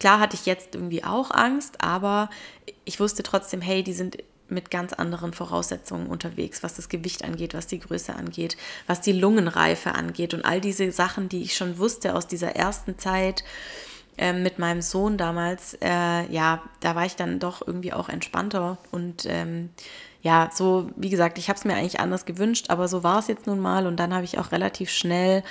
klar 0.00 0.18
hatte 0.20 0.34
ich 0.34 0.46
jetzt 0.46 0.74
irgendwie 0.74 1.04
auch 1.04 1.30
Angst, 1.30 1.82
aber 1.82 2.30
ich 2.86 2.98
wusste 2.98 3.22
trotzdem, 3.22 3.60
hey, 3.60 3.82
die 3.82 3.92
sind 3.92 4.16
mit 4.48 4.70
ganz 4.70 4.92
anderen 4.92 5.32
Voraussetzungen 5.32 6.06
unterwegs, 6.06 6.62
was 6.62 6.74
das 6.74 6.88
Gewicht 6.88 7.24
angeht, 7.24 7.54
was 7.54 7.66
die 7.66 7.78
Größe 7.78 8.14
angeht, 8.14 8.56
was 8.86 9.00
die 9.00 9.12
Lungenreife 9.12 9.94
angeht 9.94 10.34
und 10.34 10.44
all 10.44 10.60
diese 10.60 10.90
Sachen, 10.92 11.28
die 11.28 11.42
ich 11.42 11.56
schon 11.56 11.78
wusste 11.78 12.14
aus 12.14 12.26
dieser 12.26 12.56
ersten 12.56 12.98
Zeit 12.98 13.44
äh, 14.16 14.32
mit 14.32 14.58
meinem 14.58 14.82
Sohn 14.82 15.16
damals. 15.16 15.74
Äh, 15.80 16.30
ja, 16.32 16.62
da 16.80 16.94
war 16.94 17.06
ich 17.06 17.16
dann 17.16 17.38
doch 17.38 17.66
irgendwie 17.66 17.92
auch 17.92 18.08
entspannter 18.08 18.78
und 18.90 19.26
ähm, 19.26 19.70
ja, 20.22 20.50
so 20.52 20.90
wie 20.96 21.10
gesagt, 21.10 21.38
ich 21.38 21.48
habe 21.48 21.58
es 21.58 21.64
mir 21.64 21.74
eigentlich 21.74 22.00
anders 22.00 22.24
gewünscht, 22.24 22.66
aber 22.70 22.88
so 22.88 23.02
war 23.04 23.20
es 23.20 23.28
jetzt 23.28 23.46
nun 23.46 23.60
mal 23.60 23.86
und 23.86 23.96
dann 23.96 24.12
habe 24.12 24.24
ich 24.24 24.38
auch 24.38 24.50
relativ 24.50 24.90
schnell 24.90 25.44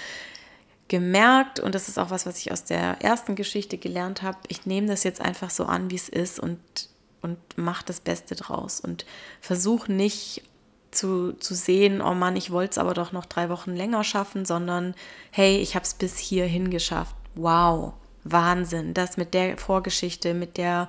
gemerkt 0.88 1.60
und 1.60 1.76
das 1.76 1.88
ist 1.88 1.98
auch 1.98 2.10
was, 2.10 2.26
was 2.26 2.38
ich 2.40 2.52
aus 2.52 2.64
der 2.64 3.02
ersten 3.02 3.36
Geschichte 3.36 3.78
gelernt 3.78 4.22
habe. 4.22 4.38
Ich 4.48 4.66
nehme 4.66 4.88
das 4.88 5.04
jetzt 5.04 5.22
einfach 5.22 5.50
so 5.50 5.66
an, 5.66 5.90
wie 5.90 5.96
es 5.96 6.10
ist 6.10 6.40
und 6.40 6.60
und 7.28 7.38
mach 7.58 7.84
das 7.84 8.00
Beste 8.00 8.36
draus 8.36 8.80
und 8.80 9.06
versuch 9.42 9.88
nicht 9.88 10.44
zu, 10.92 11.34
zu 11.34 11.54
sehen, 11.54 12.02
oh 12.02 12.14
Mann, 12.14 12.36
ich 12.36 12.52
wollte 12.52 12.72
es 12.72 12.78
aber 12.78 12.94
doch 12.94 13.12
noch 13.12 13.26
drei 13.26 13.50
Wochen 13.50 13.76
länger 13.76 14.04
schaffen, 14.04 14.46
sondern 14.46 14.96
hey, 15.32 15.58
ich 15.58 15.76
habe 15.76 15.84
es 15.84 15.94
bis 15.94 16.18
hierhin 16.18 16.70
geschafft. 16.70 17.16
Wow, 17.36 17.94
Wahnsinn. 18.24 18.94
Das 18.94 19.18
mit 19.18 19.34
der 19.34 19.58
Vorgeschichte, 19.58 20.34
mit 20.34 20.58
der 20.58 20.88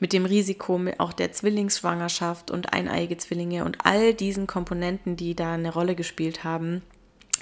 mit 0.00 0.12
dem 0.12 0.26
Risiko 0.26 0.80
auch 0.98 1.12
der 1.12 1.32
Zwillingsschwangerschaft 1.32 2.52
und 2.52 2.72
eineige 2.72 3.16
Zwillinge 3.16 3.64
und 3.64 3.78
all 3.84 4.14
diesen 4.14 4.46
Komponenten, 4.46 5.16
die 5.16 5.34
da 5.34 5.54
eine 5.54 5.72
Rolle 5.72 5.96
gespielt 5.96 6.44
haben. 6.44 6.82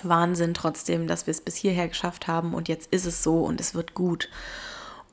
Wahnsinn 0.02 0.54
trotzdem, 0.54 1.06
dass 1.06 1.26
wir 1.26 1.32
es 1.32 1.42
bis 1.42 1.54
hierher 1.56 1.88
geschafft 1.88 2.28
haben 2.28 2.54
und 2.54 2.68
jetzt 2.68 2.92
ist 2.92 3.04
es 3.04 3.22
so 3.22 3.42
und 3.42 3.60
es 3.60 3.74
wird 3.74 3.92
gut. 3.92 4.30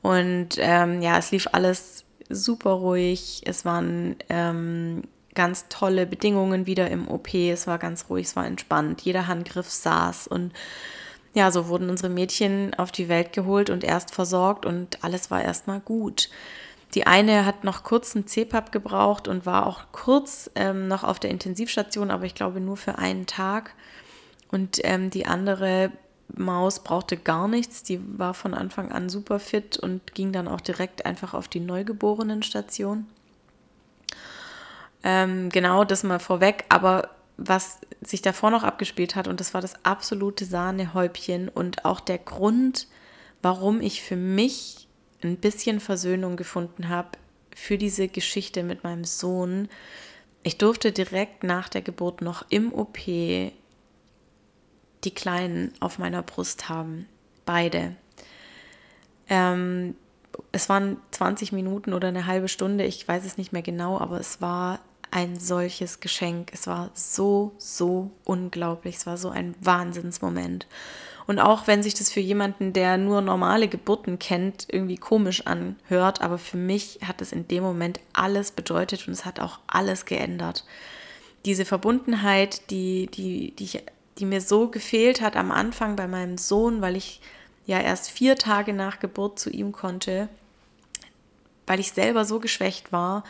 Und 0.00 0.56
ähm, 0.58 1.00
ja, 1.00 1.18
es 1.18 1.30
lief 1.30 1.48
alles 1.52 2.04
super 2.28 2.70
ruhig. 2.70 3.42
Es 3.44 3.64
waren 3.64 4.16
ähm, 4.28 5.02
ganz 5.34 5.66
tolle 5.68 6.06
Bedingungen 6.06 6.66
wieder 6.66 6.90
im 6.90 7.08
OP. 7.08 7.34
Es 7.34 7.66
war 7.66 7.78
ganz 7.78 8.06
ruhig, 8.08 8.26
es 8.26 8.36
war 8.36 8.46
entspannt. 8.46 9.02
Jeder 9.02 9.26
Handgriff 9.26 9.68
saß 9.68 10.28
und 10.28 10.52
ja, 11.34 11.50
so 11.50 11.66
wurden 11.66 11.90
unsere 11.90 12.08
Mädchen 12.08 12.74
auf 12.74 12.92
die 12.92 13.08
Welt 13.08 13.32
geholt 13.32 13.68
und 13.68 13.82
erst 13.82 14.14
versorgt 14.14 14.66
und 14.66 15.02
alles 15.02 15.32
war 15.32 15.42
erstmal 15.42 15.80
gut. 15.80 16.30
Die 16.94 17.08
eine 17.08 17.44
hat 17.44 17.64
noch 17.64 17.82
kurz 17.82 18.14
einen 18.14 18.28
CPAP 18.28 18.70
gebraucht 18.70 19.26
und 19.26 19.44
war 19.44 19.66
auch 19.66 19.86
kurz 19.90 20.48
ähm, 20.54 20.86
noch 20.86 21.02
auf 21.02 21.18
der 21.18 21.30
Intensivstation, 21.30 22.12
aber 22.12 22.24
ich 22.24 22.36
glaube 22.36 22.60
nur 22.60 22.76
für 22.76 22.98
einen 22.98 23.26
Tag. 23.26 23.74
Und 24.52 24.78
ähm, 24.84 25.10
die 25.10 25.26
andere 25.26 25.90
Maus 26.28 26.82
brauchte 26.82 27.16
gar 27.16 27.48
nichts. 27.48 27.82
Die 27.82 28.00
war 28.18 28.34
von 28.34 28.54
Anfang 28.54 28.92
an 28.92 29.08
super 29.08 29.38
fit 29.38 29.78
und 29.78 30.14
ging 30.14 30.32
dann 30.32 30.48
auch 30.48 30.60
direkt 30.60 31.06
einfach 31.06 31.34
auf 31.34 31.48
die 31.48 31.60
Neugeborenenstation. 31.60 33.06
Ähm, 35.02 35.50
genau, 35.50 35.84
das 35.84 36.02
mal 36.02 36.18
vorweg. 36.18 36.64
Aber 36.68 37.10
was 37.36 37.80
sich 38.00 38.22
davor 38.22 38.50
noch 38.50 38.62
abgespielt 38.62 39.16
hat, 39.16 39.28
und 39.28 39.40
das 39.40 39.54
war 39.54 39.60
das 39.60 39.84
absolute 39.84 40.44
Sahnehäubchen 40.44 41.48
und 41.48 41.84
auch 41.84 42.00
der 42.00 42.18
Grund, 42.18 42.88
warum 43.42 43.80
ich 43.80 44.02
für 44.02 44.16
mich 44.16 44.88
ein 45.22 45.36
bisschen 45.36 45.80
Versöhnung 45.80 46.36
gefunden 46.36 46.88
habe 46.88 47.10
für 47.54 47.78
diese 47.78 48.08
Geschichte 48.08 48.62
mit 48.62 48.84
meinem 48.84 49.04
Sohn. 49.04 49.68
Ich 50.42 50.58
durfte 50.58 50.92
direkt 50.92 51.44
nach 51.44 51.68
der 51.68 51.82
Geburt 51.82 52.20
noch 52.20 52.44
im 52.50 52.72
OP 52.72 52.98
die 55.04 55.14
Kleinen 55.14 55.72
auf 55.80 55.98
meiner 55.98 56.22
Brust 56.22 56.68
haben. 56.68 57.06
Beide. 57.44 57.96
Ähm, 59.28 59.94
es 60.52 60.68
waren 60.68 60.96
20 61.12 61.52
Minuten 61.52 61.92
oder 61.92 62.08
eine 62.08 62.26
halbe 62.26 62.48
Stunde, 62.48 62.84
ich 62.84 63.06
weiß 63.06 63.24
es 63.24 63.38
nicht 63.38 63.52
mehr 63.52 63.62
genau, 63.62 63.98
aber 63.98 64.18
es 64.18 64.40
war 64.40 64.80
ein 65.14 65.38
solches 65.38 66.00
Geschenk. 66.00 66.50
Es 66.52 66.66
war 66.66 66.90
so, 66.94 67.52
so 67.56 68.10
unglaublich. 68.24 68.96
Es 68.96 69.06
war 69.06 69.16
so 69.16 69.30
ein 69.30 69.54
Wahnsinnsmoment. 69.60 70.66
Und 71.26 71.38
auch 71.38 71.66
wenn 71.66 71.82
sich 71.82 71.94
das 71.94 72.10
für 72.10 72.20
jemanden, 72.20 72.72
der 72.72 72.98
nur 72.98 73.20
normale 73.20 73.68
Geburten 73.68 74.18
kennt, 74.18 74.66
irgendwie 74.68 74.96
komisch 74.96 75.46
anhört, 75.46 76.20
aber 76.20 76.36
für 76.36 76.56
mich 76.56 76.98
hat 77.06 77.22
es 77.22 77.32
in 77.32 77.48
dem 77.48 77.62
Moment 77.62 78.00
alles 78.12 78.50
bedeutet 78.50 79.06
und 79.06 79.14
es 79.14 79.24
hat 79.24 79.40
auch 79.40 79.60
alles 79.68 80.04
geändert. 80.04 80.64
Diese 81.44 81.64
Verbundenheit, 81.64 82.70
die, 82.70 83.06
die, 83.06 83.52
die 83.52 83.64
ich 83.64 83.82
die 84.18 84.26
mir 84.26 84.40
so 84.40 84.68
gefehlt 84.68 85.20
hat 85.20 85.36
am 85.36 85.50
Anfang 85.50 85.96
bei 85.96 86.06
meinem 86.06 86.38
Sohn, 86.38 86.80
weil 86.80 86.96
ich 86.96 87.20
ja 87.66 87.80
erst 87.80 88.10
vier 88.10 88.36
Tage 88.36 88.72
nach 88.72 89.00
Geburt 89.00 89.38
zu 89.38 89.50
ihm 89.50 89.72
konnte, 89.72 90.28
weil 91.66 91.80
ich 91.80 91.92
selber 91.92 92.24
so 92.24 92.40
geschwächt 92.40 92.92
war. 92.92 93.24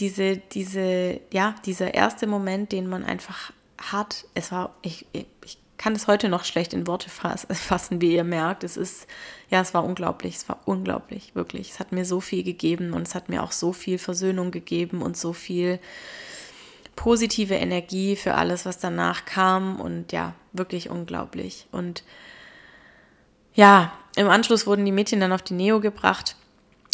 Diese, 0.00 0.36
diese, 0.36 1.20
ja, 1.32 1.54
dieser 1.64 1.94
erste 1.94 2.26
Moment, 2.26 2.72
den 2.72 2.88
man 2.88 3.04
einfach 3.04 3.52
hat, 3.78 4.26
es 4.34 4.52
war, 4.52 4.74
ich, 4.82 5.06
ich 5.12 5.58
kann 5.82 5.96
es 5.96 6.06
heute 6.06 6.28
noch 6.28 6.44
schlecht 6.44 6.74
in 6.74 6.86
Worte 6.86 7.10
fassen, 7.10 8.00
wie 8.00 8.14
ihr 8.14 8.22
merkt. 8.22 8.62
Es 8.62 8.76
ist, 8.76 9.08
ja, 9.50 9.60
es 9.60 9.74
war 9.74 9.84
unglaublich, 9.84 10.36
es 10.36 10.48
war 10.48 10.60
unglaublich, 10.64 11.34
wirklich. 11.34 11.72
Es 11.72 11.80
hat 11.80 11.90
mir 11.90 12.04
so 12.04 12.20
viel 12.20 12.44
gegeben 12.44 12.92
und 12.92 13.08
es 13.08 13.16
hat 13.16 13.28
mir 13.28 13.42
auch 13.42 13.50
so 13.50 13.72
viel 13.72 13.98
Versöhnung 13.98 14.52
gegeben 14.52 15.02
und 15.02 15.16
so 15.16 15.32
viel, 15.32 15.80
positive 17.02 17.54
Energie 17.54 18.14
für 18.14 18.34
alles, 18.34 18.64
was 18.64 18.78
danach 18.78 19.24
kam 19.24 19.80
und 19.80 20.12
ja, 20.12 20.34
wirklich 20.52 20.88
unglaublich. 20.88 21.66
Und 21.72 22.04
ja, 23.54 23.92
im 24.14 24.28
Anschluss 24.28 24.68
wurden 24.68 24.84
die 24.84 24.92
Mädchen 24.92 25.18
dann 25.18 25.32
auf 25.32 25.42
die 25.42 25.54
Neo 25.54 25.80
gebracht 25.80 26.36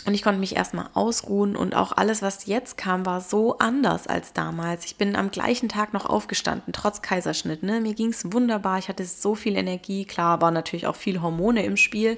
und 0.07 0.15
ich 0.15 0.23
konnte 0.23 0.41
mich 0.41 0.57
erstmal 0.57 0.89
ausruhen 0.95 1.57
und 1.57 1.77
auch 1.77 1.93
alles, 1.93 2.23
was 2.23 2.47
jetzt 2.47 2.79
kam, 2.79 3.05
war 3.05 3.21
so 3.21 3.59
anders 3.59 4.07
als 4.07 4.33
damals. 4.33 4.87
Ich 4.87 4.97
bin 4.97 5.15
am 5.15 5.31
gleichen 5.31 5.69
Tag 5.69 5.93
noch 5.93 6.07
aufgestanden, 6.07 6.73
trotz 6.73 7.03
Kaiserschnitt. 7.03 7.63
Ne? 7.63 7.83
Mir 7.83 7.93
ging 7.93 8.09
es 8.09 8.33
wunderbar, 8.33 8.79
ich 8.79 8.89
hatte 8.89 9.05
so 9.05 9.35
viel 9.35 9.57
Energie. 9.57 10.07
Klar, 10.07 10.41
war 10.41 10.51
natürlich 10.51 10.87
auch 10.87 10.97
viel 10.97 11.21
Hormone 11.21 11.67
im 11.67 11.77
Spiel, 11.77 12.17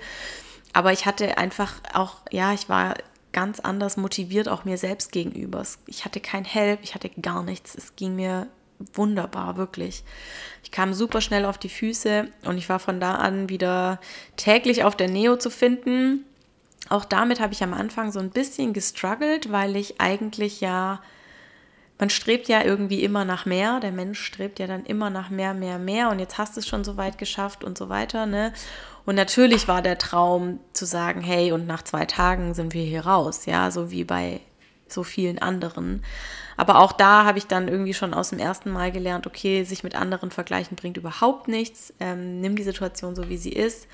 aber 0.72 0.92
ich 0.92 1.06
hatte 1.06 1.38
einfach 1.38 1.74
auch, 1.92 2.18
ja, 2.30 2.52
ich 2.52 2.68
war 2.68 2.94
ganz 3.32 3.60
anders 3.60 3.96
motiviert, 3.96 4.48
auch 4.48 4.64
mir 4.64 4.78
selbst 4.78 5.12
gegenüber. 5.12 5.62
Ich 5.86 6.04
hatte 6.04 6.20
kein 6.20 6.44
Help, 6.44 6.80
ich 6.82 6.94
hatte 6.94 7.08
gar 7.08 7.42
nichts. 7.42 7.74
Es 7.74 7.96
ging 7.96 8.16
mir 8.16 8.48
wunderbar, 8.94 9.56
wirklich. 9.56 10.04
Ich 10.64 10.70
kam 10.70 10.94
super 10.94 11.20
schnell 11.20 11.44
auf 11.44 11.58
die 11.58 11.68
Füße 11.68 12.28
und 12.44 12.58
ich 12.58 12.68
war 12.68 12.78
von 12.78 13.00
da 13.00 13.16
an 13.16 13.48
wieder 13.48 14.00
täglich 14.36 14.84
auf 14.84 14.96
der 14.96 15.08
Neo 15.08 15.36
zu 15.36 15.50
finden. 15.50 16.24
Auch 16.88 17.04
damit 17.04 17.40
habe 17.40 17.52
ich 17.52 17.62
am 17.62 17.74
Anfang 17.74 18.10
so 18.10 18.18
ein 18.18 18.30
bisschen 18.30 18.72
gestruggelt, 18.72 19.52
weil 19.52 19.76
ich 19.76 20.00
eigentlich 20.00 20.60
ja, 20.60 21.00
man 22.00 22.08
strebt 22.08 22.48
ja 22.48 22.64
irgendwie 22.64 23.04
immer 23.04 23.26
nach 23.26 23.44
mehr. 23.44 23.78
Der 23.78 23.92
Mensch 23.92 24.20
strebt 24.20 24.58
ja 24.58 24.66
dann 24.66 24.86
immer 24.86 25.10
nach 25.10 25.28
mehr, 25.28 25.52
mehr, 25.52 25.78
mehr. 25.78 26.08
Und 26.08 26.18
jetzt 26.18 26.38
hast 26.38 26.56
du 26.56 26.60
es 26.60 26.66
schon 26.66 26.82
so 26.82 26.96
weit 26.96 27.18
geschafft 27.18 27.62
und 27.62 27.76
so 27.76 27.90
weiter. 27.90 28.24
Ne? 28.24 28.54
Und 29.04 29.16
natürlich 29.16 29.68
war 29.68 29.82
der 29.82 29.98
Traum 29.98 30.60
zu 30.72 30.86
sagen, 30.86 31.20
hey, 31.20 31.52
und 31.52 31.66
nach 31.66 31.82
zwei 31.82 32.06
Tagen 32.06 32.54
sind 32.54 32.72
wir 32.72 32.84
hier 32.84 33.04
raus, 33.04 33.44
ja, 33.44 33.70
so 33.70 33.90
wie 33.90 34.04
bei 34.04 34.40
so 34.88 35.02
vielen 35.02 35.38
anderen. 35.38 36.02
Aber 36.56 36.78
auch 36.78 36.92
da 36.92 37.24
habe 37.24 37.38
ich 37.38 37.46
dann 37.46 37.68
irgendwie 37.68 37.94
schon 37.94 38.14
aus 38.14 38.30
dem 38.30 38.38
ersten 38.38 38.70
Mal 38.70 38.90
gelernt, 38.92 39.26
okay, 39.26 39.64
sich 39.64 39.84
mit 39.84 39.94
anderen 39.94 40.30
vergleichen 40.30 40.76
bringt 40.76 40.96
überhaupt 40.96 41.48
nichts. 41.48 41.92
Ähm, 42.00 42.40
nimm 42.40 42.56
die 42.56 42.62
Situation 42.62 43.14
so, 43.14 43.28
wie 43.28 43.36
sie 43.36 43.52
ist. 43.52 43.86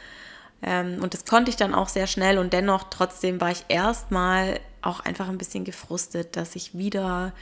Ähm, 0.62 1.02
und 1.02 1.12
das 1.12 1.24
konnte 1.24 1.50
ich 1.50 1.56
dann 1.56 1.74
auch 1.74 1.88
sehr 1.88 2.06
schnell 2.06 2.38
und 2.38 2.52
dennoch 2.52 2.84
trotzdem 2.84 3.40
war 3.40 3.50
ich 3.50 3.64
erstmal 3.68 4.60
auch 4.80 5.00
einfach 5.00 5.28
ein 5.28 5.38
bisschen 5.38 5.64
gefrustet, 5.64 6.36
dass 6.36 6.56
ich 6.56 6.78
wieder 6.78 7.32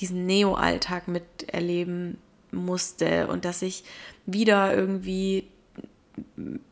diesen 0.00 0.26
Neo-Alltag 0.26 1.08
miterleben 1.08 2.18
musste 2.50 3.26
und 3.28 3.44
dass 3.44 3.62
ich 3.62 3.84
wieder 4.26 4.74
irgendwie 4.74 5.48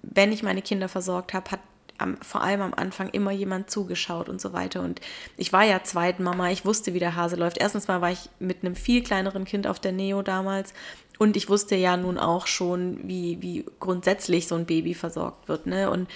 wenn 0.02 0.32
ich 0.32 0.42
meine 0.42 0.62
Kinder 0.62 0.88
versorgt 0.88 1.35
habe, 1.35 1.50
hat 1.50 1.61
am, 1.98 2.16
vor 2.20 2.42
allem 2.42 2.61
am 2.61 2.74
Anfang 2.74 3.08
immer 3.11 3.30
jemand 3.30 3.70
zugeschaut 3.70 4.28
und 4.28 4.40
so 4.40 4.52
weiter. 4.52 4.80
Und 4.80 5.00
ich 5.37 5.52
war 5.52 5.64
ja 5.64 5.82
Zweitmama, 5.82 6.50
ich 6.50 6.64
wusste, 6.64 6.94
wie 6.94 6.98
der 6.98 7.16
Hase 7.16 7.37
läuft. 7.37 7.58
Erstens 7.58 7.88
mal 7.88 8.00
war 8.00 8.11
ich 8.11 8.28
mit 8.38 8.64
einem 8.64 8.74
viel 8.74 9.02
kleineren 9.02 9.44
Kind 9.44 9.66
auf 9.66 9.78
der 9.78 9.92
Neo 9.92 10.22
damals 10.22 10.74
und 11.18 11.37
ich 11.37 11.48
wusste 11.48 11.76
ja 11.76 11.96
nun 11.96 12.18
auch 12.18 12.46
schon, 12.46 13.00
wie, 13.04 13.40
wie 13.40 13.64
grundsätzlich 13.78 14.48
so 14.48 14.54
ein 14.54 14.66
Baby 14.66 14.94
versorgt 14.94 15.48
wird. 15.48 15.66
Ne? 15.66 15.90
Und 15.90 16.08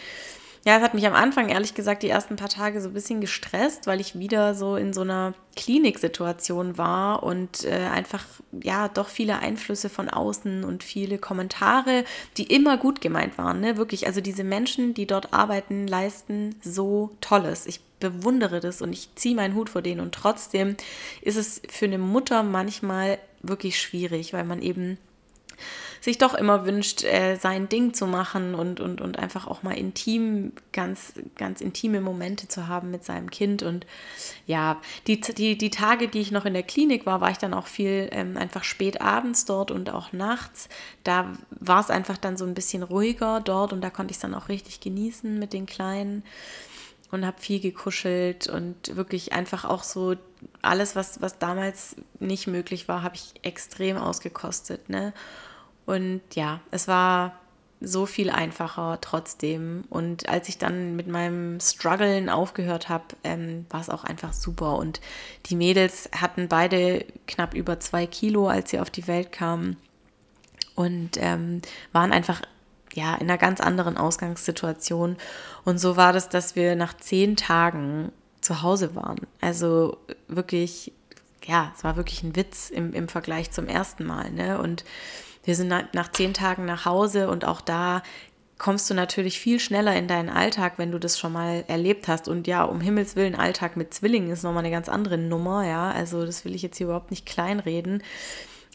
ja, 0.67 0.79
es 0.79 0.83
hat 0.83 0.95
mich 0.95 1.07
am 1.07 1.15
Anfang, 1.15 1.49
ehrlich 1.49 1.75
gesagt, 1.75 2.03
die 2.03 2.09
ersten 2.09 2.35
paar 2.35 2.49
Tage 2.49 2.81
so 2.81 2.89
ein 2.89 2.93
bisschen 2.93 3.21
gestresst, 3.21 3.87
weil 3.87 4.01
ich 4.01 4.19
wieder 4.19 4.53
so 4.57 4.75
in 4.75 4.93
so 4.93 5.03
einer 5.03 5.33
Kliniksituation 5.55 6.77
war 6.77 7.23
und 7.23 7.65
äh, 7.65 7.71
einfach, 7.71 8.25
ja, 8.65 8.89
doch 8.89 9.09
viele 9.09 9.39
Einflüsse 9.39 9.89
von 9.89 10.09
außen 10.09 10.65
und 10.65 10.83
viele 10.83 11.19
Kommentare, 11.19 12.05
die 12.37 12.53
immer 12.53 12.79
gut 12.79 13.01
gemeint 13.01 13.39
waren, 13.39 13.61
ne? 13.61 13.77
Wirklich, 13.77 14.09
also 14.09 14.21
diese 14.21 14.43
Menschen, 14.43 14.93
die 14.93 15.07
dort 15.07 15.33
arbeiten, 15.33 15.87
leisten 15.87 16.57
so 16.65 17.11
Tolles. 17.21 17.67
Ich 17.67 17.81
bewundere 18.01 18.59
das 18.59 18.83
und 18.83 18.93
ich 18.93 19.15
ziehe 19.15 19.37
meinen 19.37 19.55
Hut 19.55 19.71
vor 19.71 19.83
denen 19.83 20.01
und 20.01 20.17
trotzdem 20.17 20.77
ist 21.23 21.37
es 21.37 21.63
für 21.69 21.85
eine 21.85 21.99
Mutter 21.99 22.43
manchmal 22.43 23.19
wirklich 23.41 23.81
schwierig, 23.81 24.33
weil 24.33 24.45
man 24.45 24.61
eben 24.61 24.99
sich 26.07 26.19
doch 26.19 26.35
immer 26.35 26.65
wünscht, 26.65 27.03
äh, 27.03 27.35
sein 27.35 27.69
Ding 27.69 27.93
zu 27.93 28.07
machen 28.07 28.55
und, 28.55 28.79
und, 28.79 29.01
und 29.01 29.19
einfach 29.19 29.49
auch 29.49 29.65
mal 29.65 29.77
intim, 29.77 30.53
ganz, 30.73 31.15
ganz 31.35 31.61
intime 31.61 32.01
Momente 32.01 32.47
zu 32.47 32.69
haben 32.69 32.93
mit 32.93 33.05
seinem 33.05 33.29
Kind. 33.29 33.65
Und 33.65 33.87
ja, 34.47 34.81
die, 35.09 35.21
die, 35.21 35.59
die 35.59 35.71
Tage, 35.71 36.07
die 36.07 36.21
ich 36.21 36.31
noch 36.31 36.45
in 36.45 36.55
der 36.55 36.63
Klinik 36.63 37.07
war, 37.07 37.21
war 37.21 37.33
ich 37.33 37.39
dann 37.39 37.53
auch 37.53 37.67
viel 37.67 38.09
ähm, 38.13 38.37
einfach 38.37 38.63
spät 38.63 39.01
abends 39.01 39.47
dort 39.47 39.73
und 39.73 39.91
auch 39.91 40.13
nachts. 40.13 40.69
Da 41.03 41.33
war 41.51 41.81
es 41.81 41.91
einfach 41.91 42.19
dann 42.19 42.37
so 42.37 42.45
ein 42.45 42.55
bisschen 42.55 42.85
ruhiger 42.85 43.41
dort 43.41 43.73
und 43.73 43.81
da 43.81 43.91
konnte 43.91 44.13
ich 44.13 44.19
es 44.19 44.23
dann 44.23 44.35
auch 44.35 44.49
richtig 44.49 44.79
genießen 44.79 45.37
mit 45.41 45.53
den 45.53 45.67
Kleinen 45.67 46.23
und 47.11 47.27
habe 47.27 47.41
viel 47.41 47.59
gekuschelt 47.59 48.47
und 48.47 48.95
wirklich 48.95 49.33
einfach 49.33 49.65
auch 49.65 49.83
so 49.83 50.15
alles, 50.63 50.95
was, 50.95 51.21
was 51.21 51.41
damals 51.41 51.97
nicht 52.21 52.47
möglich 52.47 52.87
war, 52.87 53.03
habe 53.03 53.17
ich 53.17 53.35
extrem 53.43 53.97
ausgekostet. 53.97 54.89
Ne? 54.89 55.13
Und 55.87 56.21
ja, 56.35 56.61
es 56.71 56.89
war 56.89 57.33
so 57.81 58.07
viel 58.07 58.31
einfacher 58.31 58.99
trotzdem. 59.01 59.85
Und 59.91 60.29
als 60.29 60.49
ich 60.49 60.59
dann 60.59 60.97
mit 60.97 61.09
meinem 61.09 61.61
Struggeln 61.61 62.29
aufgehört 62.29 62.89
habe, 62.89 63.05
ähm, 63.23 63.67
war 63.71 63.81
es 63.81 63.91
auch 63.91 64.05
einfach 64.05 64.33
super. 64.33 64.77
Und 64.77 65.01
die 65.47 65.57
Mädels 65.57 66.09
hatten 66.15 66.49
beide 66.49 67.05
knapp 67.27 67.55
über 67.55 67.79
zwei 67.81 68.07
Kilo, 68.07 68.49
als 68.49 68.71
sie 68.71 68.81
auf 68.81 68.91
die 68.91 69.07
Welt 69.07 69.33
kamen. 69.33 69.77
Und 70.75 71.13
ähm, 71.17 71.63
waren 71.93 72.13
einfach 72.13 72.43
ja 72.95 73.15
in 73.15 73.29
einer 73.29 73.39
ganz 73.39 73.61
anderen 73.61 73.97
Ausgangssituation. 73.97 75.17
Und 75.65 75.79
so 75.79 75.97
war 75.97 76.13
das, 76.13 76.29
dass 76.29 76.57
wir 76.57 76.77
nach 76.77 76.97
zehn 76.97 77.37
Tagen 77.37 78.11
zu 78.41 78.63
Hause 78.63 78.95
waren. 78.95 79.21
Also 79.41 79.99
wirklich, 80.29 80.93
ja, 81.45 81.73
es 81.77 81.85
war 81.85 81.97
wirklich 81.97 82.23
ein 82.23 82.37
Witz 82.37 82.71
im, 82.71 82.93
im 82.95 83.09
Vergleich 83.09 83.51
zum 83.51 83.67
ersten 83.67 84.05
Mal. 84.05 84.31
Ne? 84.31 84.59
Und 84.59 84.85
wir 85.47 85.57
sind 85.57 85.69
nach 85.69 86.13
zehn 86.13 86.35
Tagen 86.35 86.67
nach 86.67 86.85
Hause 86.85 87.31
und 87.31 87.47
auch 87.47 87.63
da 87.63 88.03
kommst 88.59 88.89
du 88.89 88.95
natürlich 88.95 89.39
viel 89.39 89.61
schneller 89.61 89.95
in 89.97 90.09
deinen 90.09 90.29
Alltag, 90.31 90.75
wenn 90.77 90.91
du 90.91 90.99
das 90.99 91.19
schon 91.19 91.33
mal 91.33 91.65
erlebt 91.69 92.09
hast. 92.09 92.27
Und 92.29 92.47
ja, 92.47 92.65
um 92.65 92.81
Himmels 92.81 93.17
Willen, 93.17 93.35
Alltag 93.35 93.77
mit 93.77 93.93
Zwillingen 93.93 94.31
ist 94.31 94.43
nochmal 94.43 94.65
eine 94.65 94.71
ganz 94.71 94.89
andere 94.89 95.19
Nummer, 95.19 95.67
ja. 95.67 95.91
Also 95.91 96.25
das 96.25 96.45
will 96.45 96.55
ich 96.55 96.63
jetzt 96.63 96.79
hier 96.79 96.87
überhaupt 96.87 97.11
nicht 97.11 97.27
kleinreden. 97.27 98.03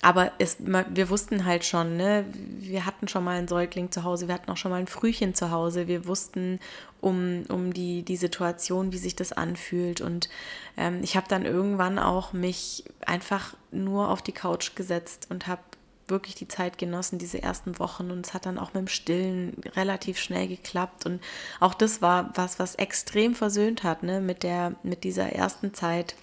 Aber 0.03 0.31
es, 0.39 0.57
wir 0.59 1.09
wussten 1.09 1.45
halt 1.45 1.63
schon, 1.63 1.95
ne, 1.95 2.25
wir 2.33 2.87
hatten 2.87 3.07
schon 3.07 3.23
mal 3.23 3.37
einen 3.37 3.47
Säugling 3.47 3.91
zu 3.91 4.03
Hause, 4.03 4.27
wir 4.27 4.33
hatten 4.33 4.49
auch 4.49 4.57
schon 4.57 4.71
mal 4.71 4.79
ein 4.79 4.87
Frühchen 4.87 5.35
zu 5.35 5.51
Hause, 5.51 5.87
wir 5.87 6.07
wussten 6.07 6.59
um, 7.01 7.43
um 7.49 7.71
die, 7.71 8.01
die 8.01 8.15
Situation, 8.15 8.91
wie 8.93 8.97
sich 8.97 9.15
das 9.15 9.31
anfühlt. 9.31 10.01
Und 10.01 10.29
ähm, 10.75 11.01
ich 11.03 11.15
habe 11.15 11.27
dann 11.27 11.45
irgendwann 11.45 11.99
auch 11.99 12.33
mich 12.33 12.83
einfach 13.05 13.53
nur 13.71 14.09
auf 14.09 14.23
die 14.23 14.31
Couch 14.31 14.75
gesetzt 14.75 15.27
und 15.29 15.45
habe 15.45 15.61
wirklich 16.11 16.35
die 16.35 16.47
Zeit 16.47 16.77
genossen, 16.77 17.17
diese 17.17 17.41
ersten 17.41 17.79
Wochen. 17.79 18.11
Und 18.11 18.27
es 18.27 18.35
hat 18.35 18.45
dann 18.45 18.59
auch 18.59 18.73
mit 18.75 18.81
dem 18.83 18.87
Stillen 18.87 19.55
relativ 19.75 20.19
schnell 20.19 20.47
geklappt. 20.47 21.07
Und 21.07 21.21
auch 21.59 21.73
das 21.73 22.03
war 22.03 22.29
was, 22.35 22.59
was 22.59 22.75
extrem 22.75 23.33
versöhnt 23.33 23.83
hat, 23.83 24.03
ne, 24.03 24.21
mit 24.21 24.43
der, 24.43 24.75
mit 24.83 25.03
dieser 25.03 25.31
ersten 25.33 25.73
Zeit 25.73 26.15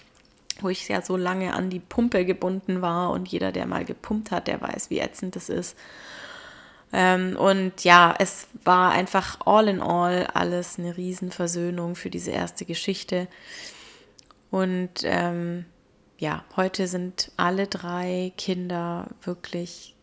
wo 0.61 0.67
ich 0.67 0.89
ja 0.89 1.01
so 1.01 1.15
lange 1.15 1.53
an 1.53 1.69
die 1.69 1.79
Pumpe 1.79 2.25
gebunden 2.25 2.81
war 2.81 3.11
und 3.11 3.29
jeder, 3.29 3.53
der 3.53 3.65
mal 3.65 3.85
gepumpt 3.85 4.31
hat, 4.31 4.47
der 4.47 4.59
weiß, 4.61 4.89
wie 4.89 4.99
ätzend 4.99 5.37
das 5.37 5.47
ist. 5.47 5.77
Ähm, 6.91 7.37
und 7.37 7.83
ja, 7.83 8.15
es 8.17 8.47
war 8.63 8.91
einfach 8.91 9.39
all 9.45 9.67
in 9.67 9.81
all 9.81 10.27
alles 10.33 10.79
eine 10.79 10.97
Riesenversöhnung 10.97 11.95
für 11.95 12.09
diese 12.09 12.31
erste 12.31 12.65
Geschichte. 12.65 13.27
Und 14.49 14.89
ähm, 15.03 15.65
ja, 16.19 16.43
heute 16.57 16.87
sind 16.87 17.31
alle 17.37 17.67
drei 17.67 18.33
Kinder 18.37 19.07
wirklich 19.23 19.95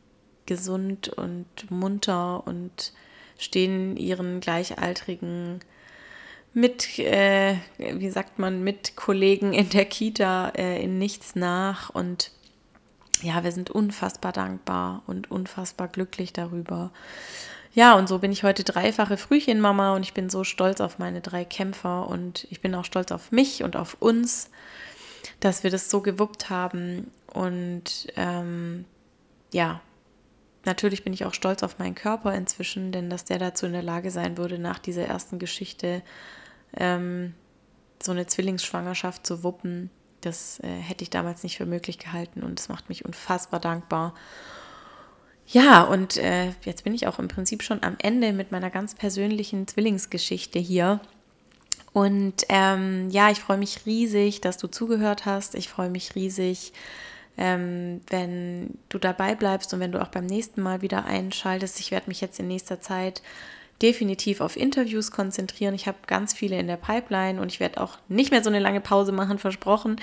gesund 0.47 1.09
und 1.09 1.71
munter 1.71 2.47
und 2.47 2.95
stehen 3.39 3.97
ihren 3.99 4.41
gleichaltrigen 4.41 5.61
mit, 6.55 6.99
äh, 6.99 7.57
wie 7.77 8.09
sagt 8.09 8.39
man, 8.39 8.65
mit 8.65 8.97
Kollegen 8.97 9.53
in 9.53 9.69
der 9.69 9.85
Kita 9.85 10.53
äh, 10.57 10.83
in 10.83 10.97
nichts 10.97 11.35
nach. 11.35 11.91
Und 11.91 12.31
ja, 13.21 13.45
wir 13.45 13.53
sind 13.53 13.71
unfassbar 13.71 14.33
dankbar 14.33 15.03
und 15.07 15.31
unfassbar 15.31 15.89
glücklich 15.89 16.33
darüber. 16.33 16.93
Ja, 17.75 17.95
und 17.95 18.09
so 18.09 18.21
bin 18.21 18.33
ich 18.33 18.43
heute 18.43 18.65
dreifache 18.65 19.19
Frühchenmama 19.19 19.95
und 19.95 20.03
ich 20.03 20.15
bin 20.15 20.31
so 20.31 20.45
stolz 20.45 20.81
auf 20.81 20.99
meine 20.99 21.21
drei 21.21 21.45
Kämpfer 21.45 22.09
und 22.09 22.47
ich 22.49 22.63
bin 22.63 22.75
auch 22.75 22.87
stolz 22.87 23.13
auf 23.13 23.33
mich 23.33 23.63
und 23.63 23.77
auf 23.77 23.99
uns 24.01 24.49
dass 25.41 25.63
wir 25.63 25.71
das 25.71 25.91
so 25.91 26.01
gewuppt 26.01 26.51
haben. 26.51 27.11
Und 27.33 28.09
ähm, 28.17 28.85
ja, 29.53 29.81
natürlich 30.65 31.05
bin 31.05 31.13
ich 31.13 31.25
auch 31.25 31.35
stolz 31.35 31.63
auf 31.63 31.79
meinen 31.79 31.95
Körper 31.95 32.35
inzwischen, 32.35 32.93
denn 32.93 33.11
dass 33.11 33.25
der 33.25 33.39
dazu 33.39 33.67
in 33.67 33.73
der 33.73 33.83
Lage 33.83 34.11
sein 34.11 34.37
würde, 34.37 34.59
nach 34.59 34.79
dieser 34.79 35.07
ersten 35.07 35.39
Geschichte 35.39 36.03
ähm, 36.77 37.35
so 38.03 38.13
eine 38.13 38.27
Zwillingsschwangerschaft 38.27 39.27
zu 39.27 39.43
wuppen, 39.43 39.91
das 40.21 40.61
äh, 40.61 40.69
hätte 40.69 41.03
ich 41.03 41.11
damals 41.11 41.43
nicht 41.43 41.57
für 41.57 41.67
möglich 41.67 41.99
gehalten 41.99 42.43
und 42.43 42.59
es 42.59 42.69
macht 42.69 42.89
mich 42.89 43.05
unfassbar 43.05 43.61
dankbar. 43.61 44.15
Ja, 45.47 45.83
und 45.85 46.17
äh, 46.17 46.51
jetzt 46.65 46.83
bin 46.83 46.95
ich 46.95 47.07
auch 47.07 47.21
im 47.21 47.29
Prinzip 47.29 47.63
schon 47.63 47.83
am 47.85 47.97
Ende 48.03 48.33
mit 48.33 48.51
meiner 48.51 48.71
ganz 48.71 48.95
persönlichen 48.97 49.69
Zwillingsgeschichte 49.69 50.59
hier. 50.59 51.01
Und 51.97 52.45
ähm, 52.51 53.09
ja, 53.09 53.31
ich 53.31 53.41
freue 53.41 53.57
mich 53.57 53.87
riesig, 53.87 54.43
dass 54.43 54.59
du 54.59 54.69
zugehört 54.69 55.25
hast. 55.25 55.55
Ich 55.55 55.71
freue 55.71 55.89
mich 55.89 56.15
riesig, 56.15 56.75
ähm, 57.39 58.03
wenn 58.11 58.77
du 58.91 58.99
dabei 58.99 59.35
bleibst 59.35 59.73
und 59.73 59.81
wenn 59.81 59.93
du 59.93 60.03
auch 60.03 60.09
beim 60.09 60.27
nächsten 60.27 60.61
Mal 60.61 60.83
wieder 60.83 61.07
einschaltest. 61.07 61.81
Ich 61.81 61.93
werde 61.93 62.09
mich 62.09 62.21
jetzt 62.21 62.39
in 62.39 62.49
nächster 62.49 62.83
Zeit 62.83 63.23
definitiv 63.81 64.43
auf 64.43 64.59
Interviews 64.59 65.11
konzentrieren. 65.11 65.75
Ich 65.75 65.87
habe 65.87 65.97
ganz 66.07 66.35
viele 66.35 66.59
in 66.59 66.67
der 66.67 66.77
Pipeline 66.77 67.41
und 67.41 67.51
ich 67.51 67.61
werde 67.61 67.81
auch 67.81 67.97
nicht 68.09 68.31
mehr 68.31 68.45
so 68.45 68.51
eine 68.51 68.61
lange 68.61 68.83
Pause 68.83 69.13
machen, 69.13 69.39
versprochen. 69.39 69.97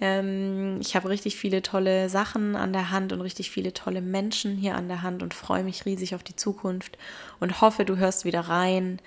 Ähm, 0.00 0.78
ich 0.80 0.94
habe 0.94 1.08
richtig 1.08 1.34
viele 1.34 1.60
tolle 1.60 2.08
Sachen 2.08 2.54
an 2.54 2.72
der 2.72 2.92
Hand 2.92 3.12
und 3.12 3.20
richtig 3.20 3.50
viele 3.50 3.74
tolle 3.74 4.00
Menschen 4.00 4.56
hier 4.56 4.76
an 4.76 4.86
der 4.86 5.02
Hand 5.02 5.24
und 5.24 5.34
freue 5.34 5.64
mich 5.64 5.86
riesig 5.86 6.14
auf 6.14 6.22
die 6.22 6.36
Zukunft 6.36 6.98
und 7.40 7.60
hoffe, 7.60 7.84
du 7.84 7.96
hörst 7.96 8.24
wieder 8.24 8.42
rein. 8.42 9.00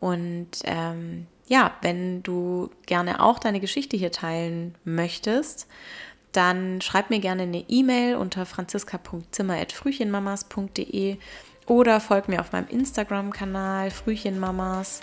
Und 0.00 0.48
ähm, 0.64 1.28
ja, 1.50 1.72
wenn 1.82 2.22
du 2.22 2.70
gerne 2.86 3.20
auch 3.20 3.38
deine 3.40 3.58
Geschichte 3.58 3.96
hier 3.96 4.12
teilen 4.12 4.76
möchtest, 4.84 5.66
dann 6.30 6.80
schreib 6.80 7.10
mir 7.10 7.18
gerne 7.18 7.42
eine 7.42 7.64
E-Mail 7.68 8.14
unter 8.14 8.46
franziska.zimmer.frühchenmamas.de 8.46 11.16
oder 11.66 11.98
folg 11.98 12.28
mir 12.28 12.40
auf 12.40 12.52
meinem 12.52 12.68
Instagram-Kanal 12.68 13.90
Frühchenmamas 13.90 15.00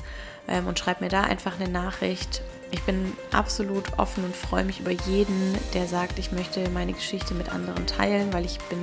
ähm, 0.47 0.67
und 0.67 0.79
schreib 0.79 1.01
mir 1.01 1.09
da 1.09 1.23
einfach 1.23 1.59
eine 1.59 1.69
Nachricht. 1.69 2.41
Ich 2.71 2.81
bin 2.83 3.11
absolut 3.33 3.99
offen 3.99 4.23
und 4.23 4.33
freue 4.33 4.63
mich 4.63 4.79
über 4.79 4.91
jeden, 4.91 5.53
der 5.73 5.85
sagt, 5.85 6.17
ich 6.17 6.31
möchte 6.31 6.69
meine 6.69 6.93
Geschichte 6.93 7.33
mit 7.33 7.49
anderen 7.49 7.85
teilen, 7.87 8.31
weil 8.31 8.45
ich 8.45 8.57
bin 8.69 8.79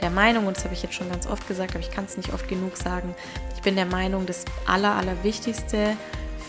der 0.00 0.10
Meinung, 0.10 0.48
und 0.48 0.56
das 0.56 0.64
habe 0.64 0.74
ich 0.74 0.82
jetzt 0.82 0.96
schon 0.96 1.08
ganz 1.08 1.28
oft 1.28 1.46
gesagt, 1.46 1.76
aber 1.76 1.84
ich 1.84 1.92
kann 1.92 2.06
es 2.06 2.16
nicht 2.16 2.32
oft 2.32 2.48
genug 2.48 2.76
sagen, 2.76 3.14
ich 3.54 3.62
bin 3.62 3.76
der 3.76 3.86
Meinung, 3.86 4.26
das 4.26 4.44
Aller, 4.66 4.96
Allerwichtigste 4.96 5.96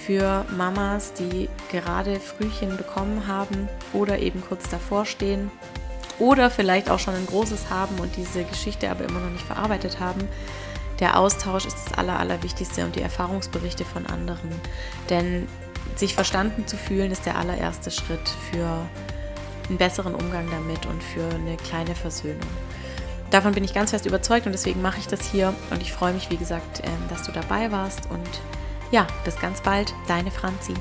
für 0.07 0.45
Mamas, 0.55 1.11
die 1.13 1.49
gerade 1.69 2.21
Frühchen 2.21 2.77
bekommen 2.77 3.27
haben 3.27 3.67
oder 3.91 4.19
eben 4.19 4.41
kurz 4.41 4.69
davor 4.69 5.05
stehen 5.05 5.51
oder 6.17 6.49
vielleicht 6.49 6.89
auch 6.89 6.97
schon 6.97 7.13
ein 7.13 7.25
großes 7.25 7.69
haben 7.69 7.99
und 7.99 8.15
diese 8.15 8.45
Geschichte 8.45 8.89
aber 8.89 9.03
immer 9.03 9.19
noch 9.19 9.29
nicht 9.29 9.45
verarbeitet 9.45 9.99
haben. 9.99 10.25
Der 11.01 11.19
Austausch 11.19 11.65
ist 11.65 11.77
das 11.85 11.97
Aller, 11.97 12.17
Allerwichtigste 12.17 12.85
und 12.85 12.95
die 12.95 13.01
Erfahrungsberichte 13.01 13.83
von 13.83 14.05
anderen. 14.07 14.49
Denn 15.09 15.45
sich 15.97 16.15
verstanden 16.15 16.65
zu 16.65 16.77
fühlen 16.77 17.11
ist 17.11 17.25
der 17.25 17.37
allererste 17.37 17.91
Schritt 17.91 18.29
für 18.49 18.87
einen 19.67 19.77
besseren 19.77 20.15
Umgang 20.15 20.47
damit 20.49 20.85
und 20.85 21.03
für 21.03 21.27
eine 21.35 21.57
kleine 21.57 21.95
Versöhnung. 21.95 22.49
Davon 23.29 23.53
bin 23.53 23.65
ich 23.65 23.73
ganz 23.73 23.91
fest 23.91 24.05
überzeugt 24.05 24.45
und 24.45 24.53
deswegen 24.53 24.81
mache 24.81 24.99
ich 24.99 25.07
das 25.07 25.29
hier 25.29 25.53
und 25.69 25.81
ich 25.81 25.91
freue 25.91 26.13
mich, 26.13 26.29
wie 26.29 26.37
gesagt, 26.37 26.81
ähm, 26.85 27.09
dass 27.09 27.23
du 27.23 27.33
dabei 27.33 27.73
warst 27.73 28.09
und 28.09 28.29
ja, 28.91 29.07
bis 29.25 29.39
ganz 29.39 29.61
bald, 29.61 29.93
deine 30.07 30.31
Franzi. 30.31 30.73